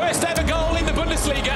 [0.00, 1.54] First ever goal in the Bundesliga.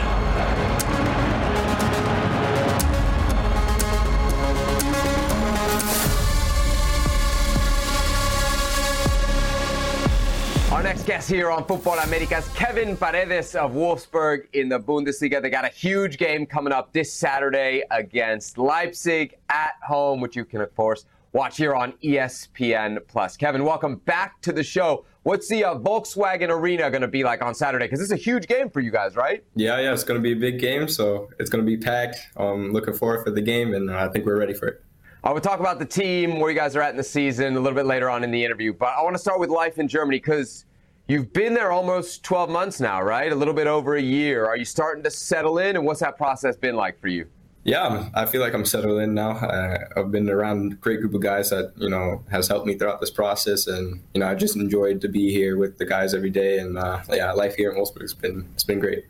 [10.70, 15.40] Our next guest here on Futbol Americas, Kevin Paredes of Wolfsburg in the Bundesliga.
[15.40, 20.44] They got a huge game coming up this Saturday against Leipzig at home, which you
[20.44, 23.38] can, of course, watch here on ESPN Plus.
[23.38, 25.06] Kevin, welcome back to the show.
[25.24, 27.86] What's the uh, Volkswagen Arena going to be like on Saturday?
[27.86, 29.42] Because it's a huge game for you guys, right?
[29.54, 32.18] Yeah, yeah, it's going to be a big game, so it's going to be packed.
[32.36, 34.84] I'm looking forward for the game, and I think we're ready for it.
[35.24, 37.58] I will talk about the team, where you guys are at in the season, a
[37.58, 38.74] little bit later on in the interview.
[38.74, 40.66] But I want to start with life in Germany because
[41.08, 43.32] you've been there almost 12 months now, right?
[43.32, 44.44] A little bit over a year.
[44.44, 47.26] Are you starting to settle in, and what's that process been like for you?
[47.64, 49.30] Yeah, I'm- feel like I'm settled in now.
[49.30, 52.74] Uh, I've been around a great group of guys that you know has helped me
[52.74, 56.12] throughout this process, and you know I just enjoyed to be here with the guys
[56.12, 56.58] every day.
[56.58, 59.06] And uh, yeah, life here in Wolfsburg has been it's been great.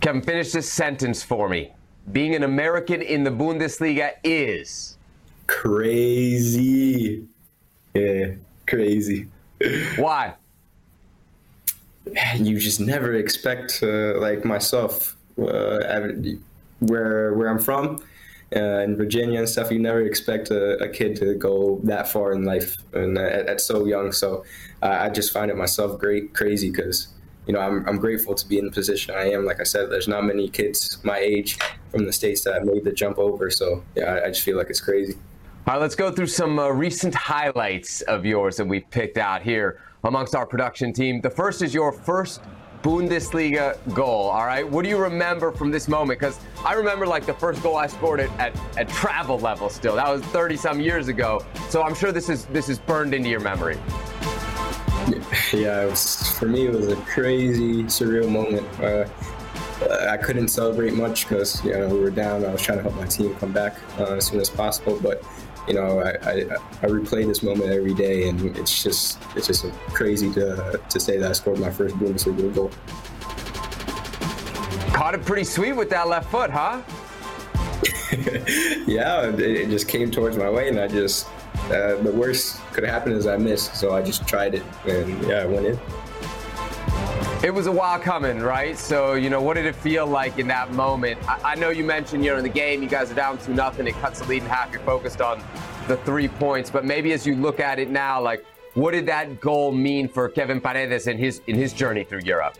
[0.00, 1.72] Kevin, finish this sentence for me.
[2.10, 4.96] Being an American in the Bundesliga is.
[5.46, 7.26] Crazy,
[7.92, 8.32] yeah,
[8.66, 9.28] crazy.
[9.96, 10.34] Why?
[12.36, 15.80] you just never expect uh, like myself uh,
[16.80, 18.02] where where I'm from
[18.54, 22.32] uh, in Virginia and stuff you never expect a, a kid to go that far
[22.32, 24.12] in life and uh, at, at so young.
[24.12, 24.44] So
[24.82, 27.08] uh, I just find it myself great crazy because
[27.46, 29.44] you know I'm, I'm grateful to be in the position I am.
[29.44, 31.58] Like I said there's not many kids my age
[31.90, 33.50] from the states that made the jump over.
[33.50, 35.14] So yeah I, I just feel like it's crazy.
[35.66, 39.42] All right, let's go through some uh, recent highlights of yours that we've picked out
[39.42, 41.20] here amongst our production team.
[41.20, 42.40] The first is your first
[42.82, 44.28] Bundesliga goal.
[44.30, 46.20] All right, what do you remember from this moment?
[46.20, 49.68] Because I remember like the first goal I scored at, at, at travel level.
[49.68, 51.44] Still, that was 30 some years ago.
[51.68, 53.78] So I'm sure this is this is burned into your memory.
[55.52, 58.66] yeah, it was, for me, it was a crazy, surreal moment.
[58.80, 59.06] Uh,
[60.08, 62.44] I couldn't celebrate much because you know we were down.
[62.44, 65.22] I was trying to help my team come back uh, as soon as possible, but
[65.68, 66.32] you know I, I,
[66.82, 71.18] I replay this moment every day, and it's just it's just crazy to to say
[71.18, 72.70] that I scored my first Bundesliga goal.
[74.92, 76.82] Caught it pretty sweet with that left foot, huh?
[78.86, 81.28] yeah, it, it just came towards my way, and I just
[81.66, 85.42] uh, the worst could happen is I missed, so I just tried it, and yeah,
[85.42, 85.78] I went in.
[87.40, 88.76] It was a while coming, right?
[88.76, 91.20] So, you know, what did it feel like in that moment?
[91.28, 93.54] I, I know you mentioned, you know, in the game, you guys are down 2
[93.54, 93.86] nothing.
[93.86, 94.72] It cuts the lead in half.
[94.72, 95.40] You're focused on
[95.86, 96.68] the three points.
[96.68, 100.28] But maybe as you look at it now, like, what did that goal mean for
[100.28, 102.56] Kevin Paredes in his in his journey through Europe?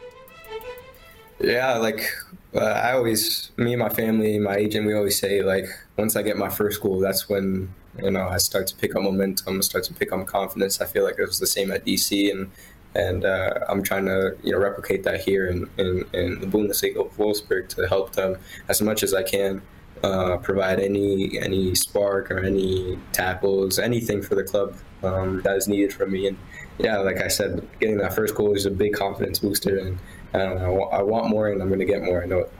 [1.40, 2.08] Yeah, like
[2.54, 5.66] uh, I always, me and my family, my agent, we always say like
[5.96, 9.02] once I get my first goal, that's when you know I start to pick up
[9.02, 10.80] momentum, start to pick up confidence.
[10.80, 12.50] I feel like it was the same at DC, and
[12.94, 17.06] and uh, I'm trying to you know replicate that here in in, in the Bundesliga
[17.06, 18.36] of Wolfsburg to help them
[18.68, 19.62] as much as I can.
[20.04, 25.68] uh, provide any any spark or any tackles, anything for the club um, that is
[25.68, 26.28] needed from me.
[26.28, 26.36] And
[26.78, 29.98] yeah, like I said, getting that first goal is a big confidence booster, and
[30.34, 30.68] I
[31.02, 32.22] want more, and I'm going to get more.
[32.22, 32.52] I know it.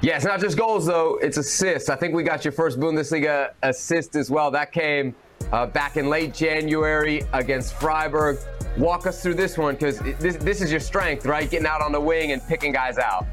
[0.00, 1.90] Yeah, it's not just goals though; it's assists.
[1.90, 4.50] I think we got your first Bundesliga assist as well.
[4.50, 5.14] That came
[5.52, 8.38] uh, back in late January against Freiburg.
[8.76, 11.50] Walk us through this one because this, this is your strength, right?
[11.50, 13.26] Getting out on the wing and picking guys out.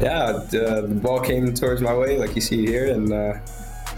[0.00, 3.34] Yeah, the, the ball came towards my way, like you see here, and uh,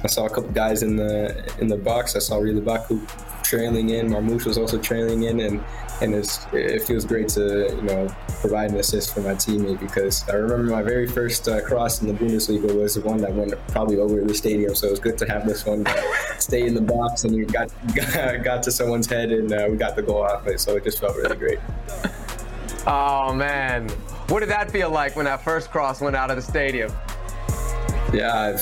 [0.03, 2.15] I saw a couple guys in the in the box.
[2.15, 3.01] I saw Ridle Baku
[3.43, 4.11] trailing in.
[4.11, 5.65] Marmoush was also trailing in, and
[6.01, 8.09] and it's, it feels great to you know
[8.41, 12.09] provide an assist for my teammate because I remember my very first uh, cross in
[12.09, 14.75] the Bundesliga was the one that went probably over the stadium.
[14.75, 15.87] So it was good to have this one
[16.39, 17.71] stay in the box and it got
[18.45, 20.61] got to someone's head and uh, we got the goal off it.
[20.61, 21.59] So it just felt really great.
[22.87, 23.89] Oh man,
[24.29, 26.93] what did that feel like when that first cross went out of the stadium?
[28.13, 28.59] Yeah,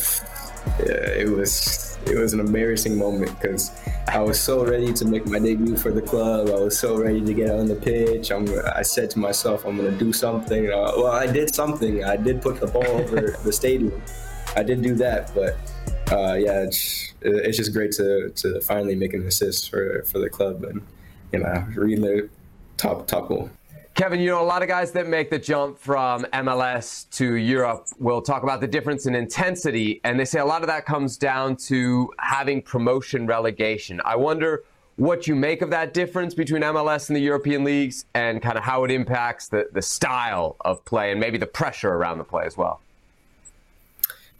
[0.78, 3.70] it was it was an embarrassing moment because
[4.08, 6.48] I was so ready to make my debut for the club.
[6.48, 8.30] I was so ready to get on the pitch.
[8.30, 10.66] I'm, I said to myself, I'm going to do something.
[10.70, 12.04] Uh, well, I did something.
[12.04, 14.02] I did put the ball over the stadium.
[14.56, 15.56] I did do that, but
[16.12, 20.28] uh, yeah, it's, it's just great to, to finally make an assist for, for the
[20.28, 20.82] club and
[21.32, 22.28] you know really
[22.76, 23.50] top top goal.
[23.94, 27.88] Kevin, you know, a lot of guys that make the jump from MLS to Europe
[27.98, 31.18] will talk about the difference in intensity, and they say a lot of that comes
[31.18, 34.00] down to having promotion relegation.
[34.04, 34.62] I wonder
[34.96, 38.64] what you make of that difference between MLS and the European leagues and kind of
[38.64, 42.44] how it impacts the, the style of play and maybe the pressure around the play
[42.44, 42.80] as well.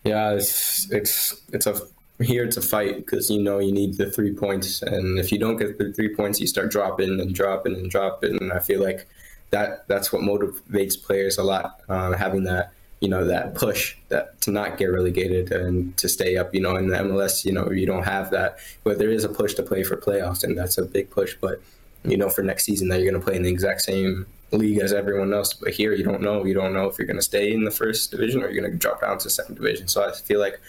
[0.05, 1.81] Yeah, it's it's it's a
[2.21, 5.39] here it's a fight because you know you need the three points, and if you
[5.39, 8.39] don't get the three points, you start dropping and dropping and dropping.
[8.41, 9.07] And I feel like
[9.53, 14.41] that that's what motivates players a lot, uh, having that you know that push that
[14.41, 16.55] to not get relegated and to stay up.
[16.55, 19.29] You know, in the MLS, you know, you don't have that, but there is a
[19.29, 21.37] push to play for playoffs, and that's a big push.
[21.41, 21.61] But
[22.05, 24.79] you know, for next season, that you're going to play in the exact same league
[24.79, 25.53] as everyone else.
[25.53, 26.45] But here, you don't know.
[26.45, 28.73] You don't know if you're going to stay in the first division or you're going
[28.73, 29.89] to drop down to second division.
[29.89, 30.61] So I feel like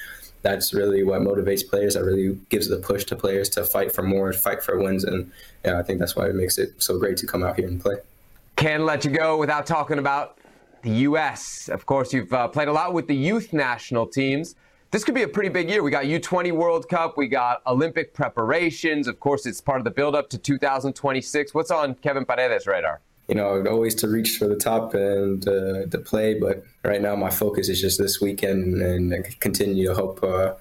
[0.41, 1.93] that's really what motivates players.
[1.93, 5.31] That really gives the push to players to fight for more, fight for wins, and
[5.63, 7.81] yeah, I think that's why it makes it so great to come out here and
[7.81, 7.95] play.
[8.63, 10.37] Can't let you go without talking about
[10.83, 11.67] the U.S.
[11.67, 14.55] Of course, you've uh, played a lot with the youth national teams.
[14.89, 15.83] This could be a pretty big year.
[15.83, 19.09] We got U20 World Cup, we got Olympic preparations.
[19.09, 21.53] Of course, it's part of the build-up to 2026.
[21.53, 23.01] What's on Kevin Paredes' radar?
[23.27, 27.17] You know, always to reach for the top and uh, to play, but right now
[27.17, 30.53] my focus is just this weekend and continue to hope uh,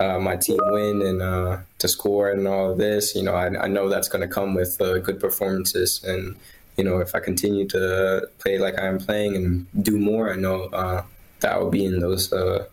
[0.00, 3.14] uh, my team win and uh, to score and all of this.
[3.14, 6.34] You know, I, I know that's going to come with uh, good performances and
[6.76, 10.36] you know, if I continue to play like I am playing and do more, I
[10.36, 11.04] know uh,
[11.40, 12.66] that I will be in those uh,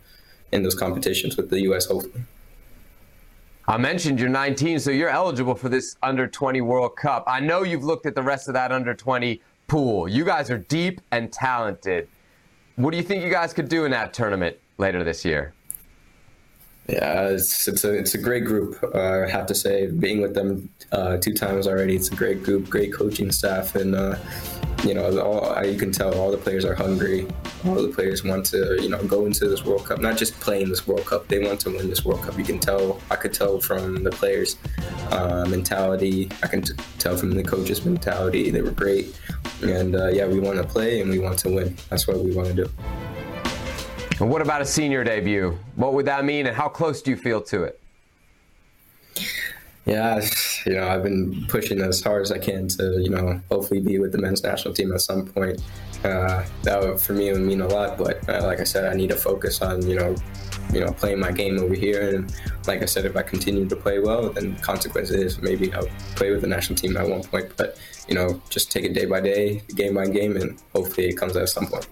[0.52, 1.86] in those competitions with the U.S.
[1.86, 2.24] Hopefully.
[3.68, 7.24] I mentioned you're 19, so you're eligible for this under 20 World Cup.
[7.28, 10.10] I know you've looked at the rest of that under 20 pool.
[10.10, 12.10] You guys are deep and talented.
[12.76, 15.54] What do you think you guys could do in that tournament later this year?
[16.88, 18.84] Yeah, it's it's a it's a great group.
[18.84, 22.43] Uh, I have to say, being with them uh, two times already, it's a great
[22.43, 24.15] group, great coaching staff, and uh,
[24.84, 27.27] you know, all, you can tell all the players are hungry.
[27.65, 30.61] All the players want to you know go into this World Cup, not just play
[30.61, 31.27] in this World Cup.
[31.27, 32.38] They want to win this World Cup.
[32.38, 32.99] You can tell.
[33.11, 34.57] I could tell from the players'
[35.11, 36.29] uh, mentality.
[36.41, 38.49] I can t- tell from the coaches' mentality.
[38.49, 39.15] They were great,
[39.61, 41.77] and uh, yeah, we want to play and we want to win.
[41.89, 42.69] That's what we want to do.
[44.22, 45.57] What about a senior debut?
[45.76, 47.80] What would that mean, and how close do you feel to it?
[49.86, 50.22] Yeah,
[50.67, 53.97] you know, I've been pushing as hard as I can to, you know, hopefully be
[53.97, 55.59] with the men's national team at some point.
[56.03, 57.97] Uh, that would, for me would mean a lot.
[57.97, 60.15] But uh, like I said, I need to focus on, you know,
[60.72, 62.15] you know, playing my game over here.
[62.15, 62.32] And
[62.67, 66.30] like I said, if I continue to play well, then consequence is maybe I'll play
[66.30, 67.51] with the national team at one point.
[67.57, 71.13] But you know, just take it day by day, game by game, and hopefully it
[71.13, 71.88] comes at some point.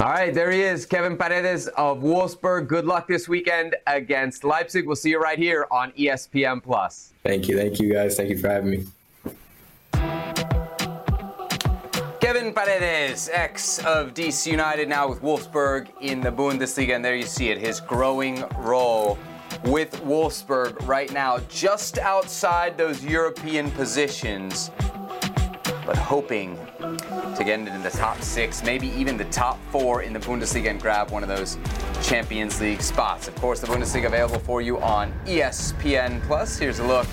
[0.00, 2.68] All right, there he is, Kevin Paredes of Wolfsburg.
[2.68, 4.86] Good luck this weekend against Leipzig.
[4.86, 7.12] We'll see you right here on ESPN Plus.
[7.22, 8.16] Thank you, thank you guys.
[8.16, 8.86] Thank you for having me.
[12.18, 17.26] Kevin Paredes, ex of DC United, now with Wolfsburg in the Bundesliga, and there you
[17.26, 19.18] see it, his growing role
[19.64, 24.70] with Wolfsburg right now, just outside those European positions,
[25.86, 30.18] but hoping to get into the top six, maybe even the top four in the
[30.18, 31.58] Bundesliga and grab one of those
[32.02, 33.28] Champions League spots.
[33.28, 36.58] Of course, the Bundesliga available for you on ESPN Plus.
[36.58, 37.06] Here's a look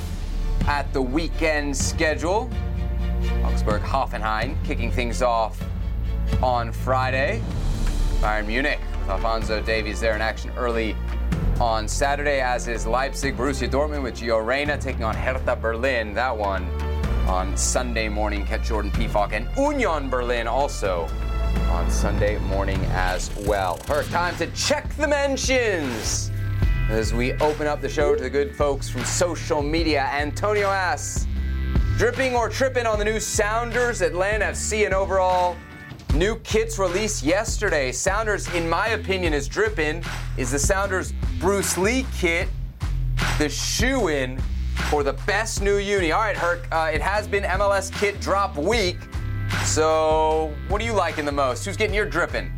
[0.67, 2.49] at the weekend schedule.
[3.43, 5.61] Augsburg Hoffenheim kicking things off
[6.41, 7.41] on Friday.
[8.19, 10.95] Bayern Munich with Alphonso Davies there in action early
[11.59, 16.13] on Saturday, as is Leipzig, Borussia Dortmund with Gio Reyna taking on Hertha Berlin.
[16.13, 16.67] That one
[17.27, 18.45] on Sunday morning.
[18.45, 21.07] Catch Jordan Pefok and Union Berlin also
[21.69, 23.79] on Sunday morning as well.
[23.87, 26.31] Her time to check the mentions
[26.89, 30.09] as we open up the show to the good folks from social media.
[30.13, 31.27] Antonio asks,
[31.97, 35.57] dripping or tripping on the new Sounders Atlanta FC and overall
[36.13, 37.91] new kits released yesterday.
[37.91, 40.03] Sounders, in my opinion, is dripping.
[40.37, 42.47] Is the Sounders Bruce Lee kit
[43.37, 44.41] the shoe in
[44.89, 46.11] for the best new uni?
[46.11, 48.97] All right, Herc, uh, it has been MLS kit drop week.
[49.63, 51.65] So, what are you liking the most?
[51.65, 52.51] Who's getting your dripping?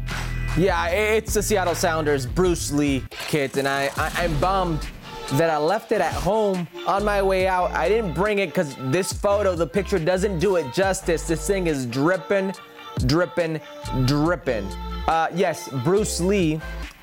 [0.57, 4.87] Yeah, it's the Seattle Sounders Bruce Lee kit, and I, I am bummed
[5.33, 7.71] that I left it at home on my way out.
[7.71, 11.27] I didn't bring it because this photo, the picture doesn't do it justice.
[11.27, 12.53] This thing is dripping,
[13.05, 13.61] dripping,
[14.05, 14.65] dripping.
[15.07, 16.59] Uh, yes, Bruce Lee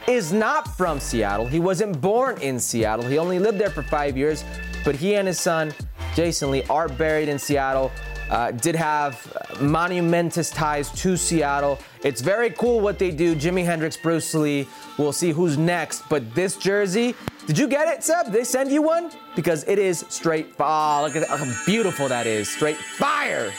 [0.09, 1.47] is not from Seattle.
[1.47, 3.07] He wasn't born in Seattle.
[3.07, 4.45] He only lived there for five years,
[4.85, 5.75] but he and his son,
[6.15, 7.91] Jason Lee, are buried in Seattle.
[8.31, 11.79] Uh, did have monumentous ties to Seattle.
[12.03, 13.37] It's very cool what they do.
[13.37, 14.67] Jimi Hendrix, Bruce Lee.
[14.99, 16.03] We'll see who's next.
[16.09, 17.15] But this jersey,
[17.47, 18.27] did you get it, Seb?
[18.27, 19.13] Did they send you one?
[19.37, 20.55] Because it is straight.
[20.59, 22.49] Oh, look at how beautiful that is.
[22.49, 23.53] Straight fire.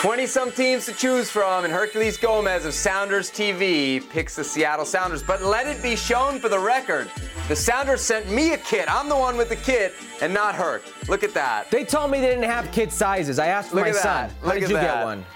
[0.00, 4.86] 20 some teams to choose from, and Herculez Gomez of Sounders TV picks the Seattle
[4.86, 5.22] Sounders.
[5.22, 7.10] But let it be shown for the record
[7.48, 8.90] the Sounders sent me a kit.
[8.90, 9.92] I'm the one with the kit,
[10.22, 10.84] and not Herc.
[11.06, 11.70] Look at that.
[11.70, 13.38] They told me they didn't have kid sizes.
[13.38, 14.28] I asked Look my at son.
[14.28, 14.30] that.
[14.40, 14.94] How Look did you that.
[14.94, 15.26] get one?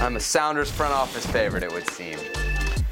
[0.00, 2.16] I'm a Sounders front office favorite, it would seem.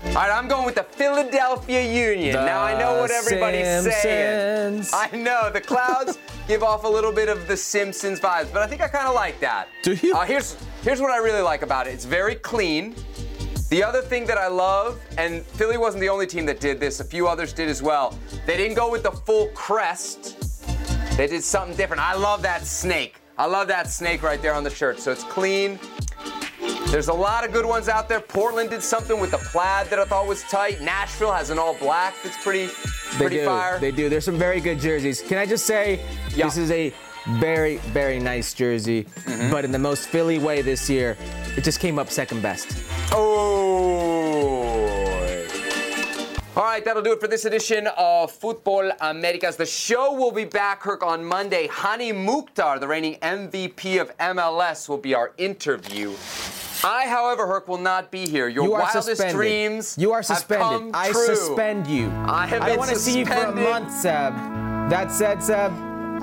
[0.07, 2.35] All right, I'm going with the Philadelphia Union.
[2.35, 4.85] now I know what The everybody's saying.
[4.93, 6.19] I know the clouds
[6.49, 9.15] give off a little bit of the Simpsons vibes, but I think I kind of
[9.15, 9.69] like that.
[9.83, 10.15] Do you?
[10.15, 11.95] Uh, here's here's what I really like about it.
[11.95, 12.95] It's very clean.
[13.71, 17.01] The other thing that I love, and Philly wasn't the only team that did this,
[17.01, 18.17] a few others did as well.
[18.47, 20.37] They didn't go with the full crest.
[21.19, 22.03] They did something different.
[22.03, 23.17] I love that snake.
[23.37, 25.01] I love that snake right there on the shirt.
[25.01, 25.79] So it's clean.
[26.91, 28.19] There's a lot of good ones out there.
[28.19, 30.81] Portland did something with the plaid that I thought was tight.
[30.81, 32.73] Nashville has an all black that's pretty, They
[33.19, 33.45] pretty do.
[33.45, 33.79] fire.
[33.79, 34.09] They do.
[34.09, 35.21] There's some very good jerseys.
[35.21, 36.01] Can I just say,
[36.35, 36.47] Yeah.
[36.47, 36.93] this is a
[37.33, 39.51] very, very nice jersey, Mm-hmm.
[39.51, 41.19] but in the most Philly way this year,
[41.59, 42.69] it just came up second best.
[43.13, 44.65] Oh.
[46.57, 49.57] All right, that'll do it for this edition of Futbol Americas.
[49.57, 51.69] The show will be back, Herc, on Monday.
[51.71, 56.15] Hany Mukhtar, the reigning MVP of MLS, will be our interview.
[56.85, 58.49] I, however, Herc, will not be here.
[58.49, 59.35] Your You wildest suspended.
[59.37, 60.67] dreams You are suspended.
[60.67, 61.27] come I true.
[61.35, 62.11] suspend you.
[62.27, 64.33] I have I want to see you for a month, Seb.
[64.91, 65.73] That said, Seb,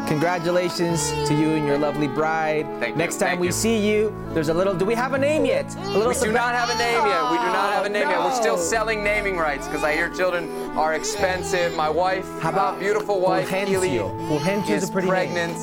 [0.08, 2.66] congratulations to you and your lovely bride.
[2.80, 3.52] Thank you, Next time thank we you.
[3.54, 4.74] see you, there's a little.
[4.74, 5.74] Do we have a name yet?
[5.76, 7.32] A little We do not have a name yet.
[7.32, 8.20] We do not have a name yet.
[8.20, 11.76] We're still selling naming rights because I hear children are expensive.
[11.76, 14.10] My wife, How my about beautiful wife, Fulgencio?
[14.30, 15.58] Fulgencio is is a pretty pregnant,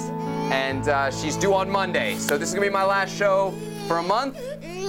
[0.53, 2.17] and uh, she's due on Monday.
[2.19, 3.55] So this is gonna be my last show
[3.89, 4.39] for a month.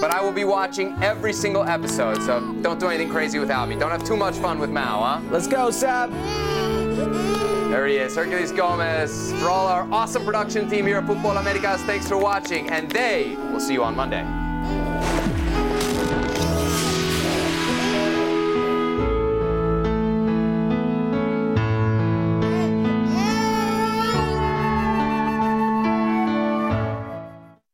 [0.00, 2.22] But I will be watching every single episode.
[2.22, 3.76] So don't do anything crazy without me.
[3.76, 5.20] Don't have too much fun with Mao, huh?
[5.30, 6.12] Let's go, Seb.
[7.70, 9.32] There he is, Herculez Gomez.
[9.40, 13.34] For all our awesome production team here at Futbol Americas, thanks for watching, and they
[13.50, 14.43] will see you on Monday.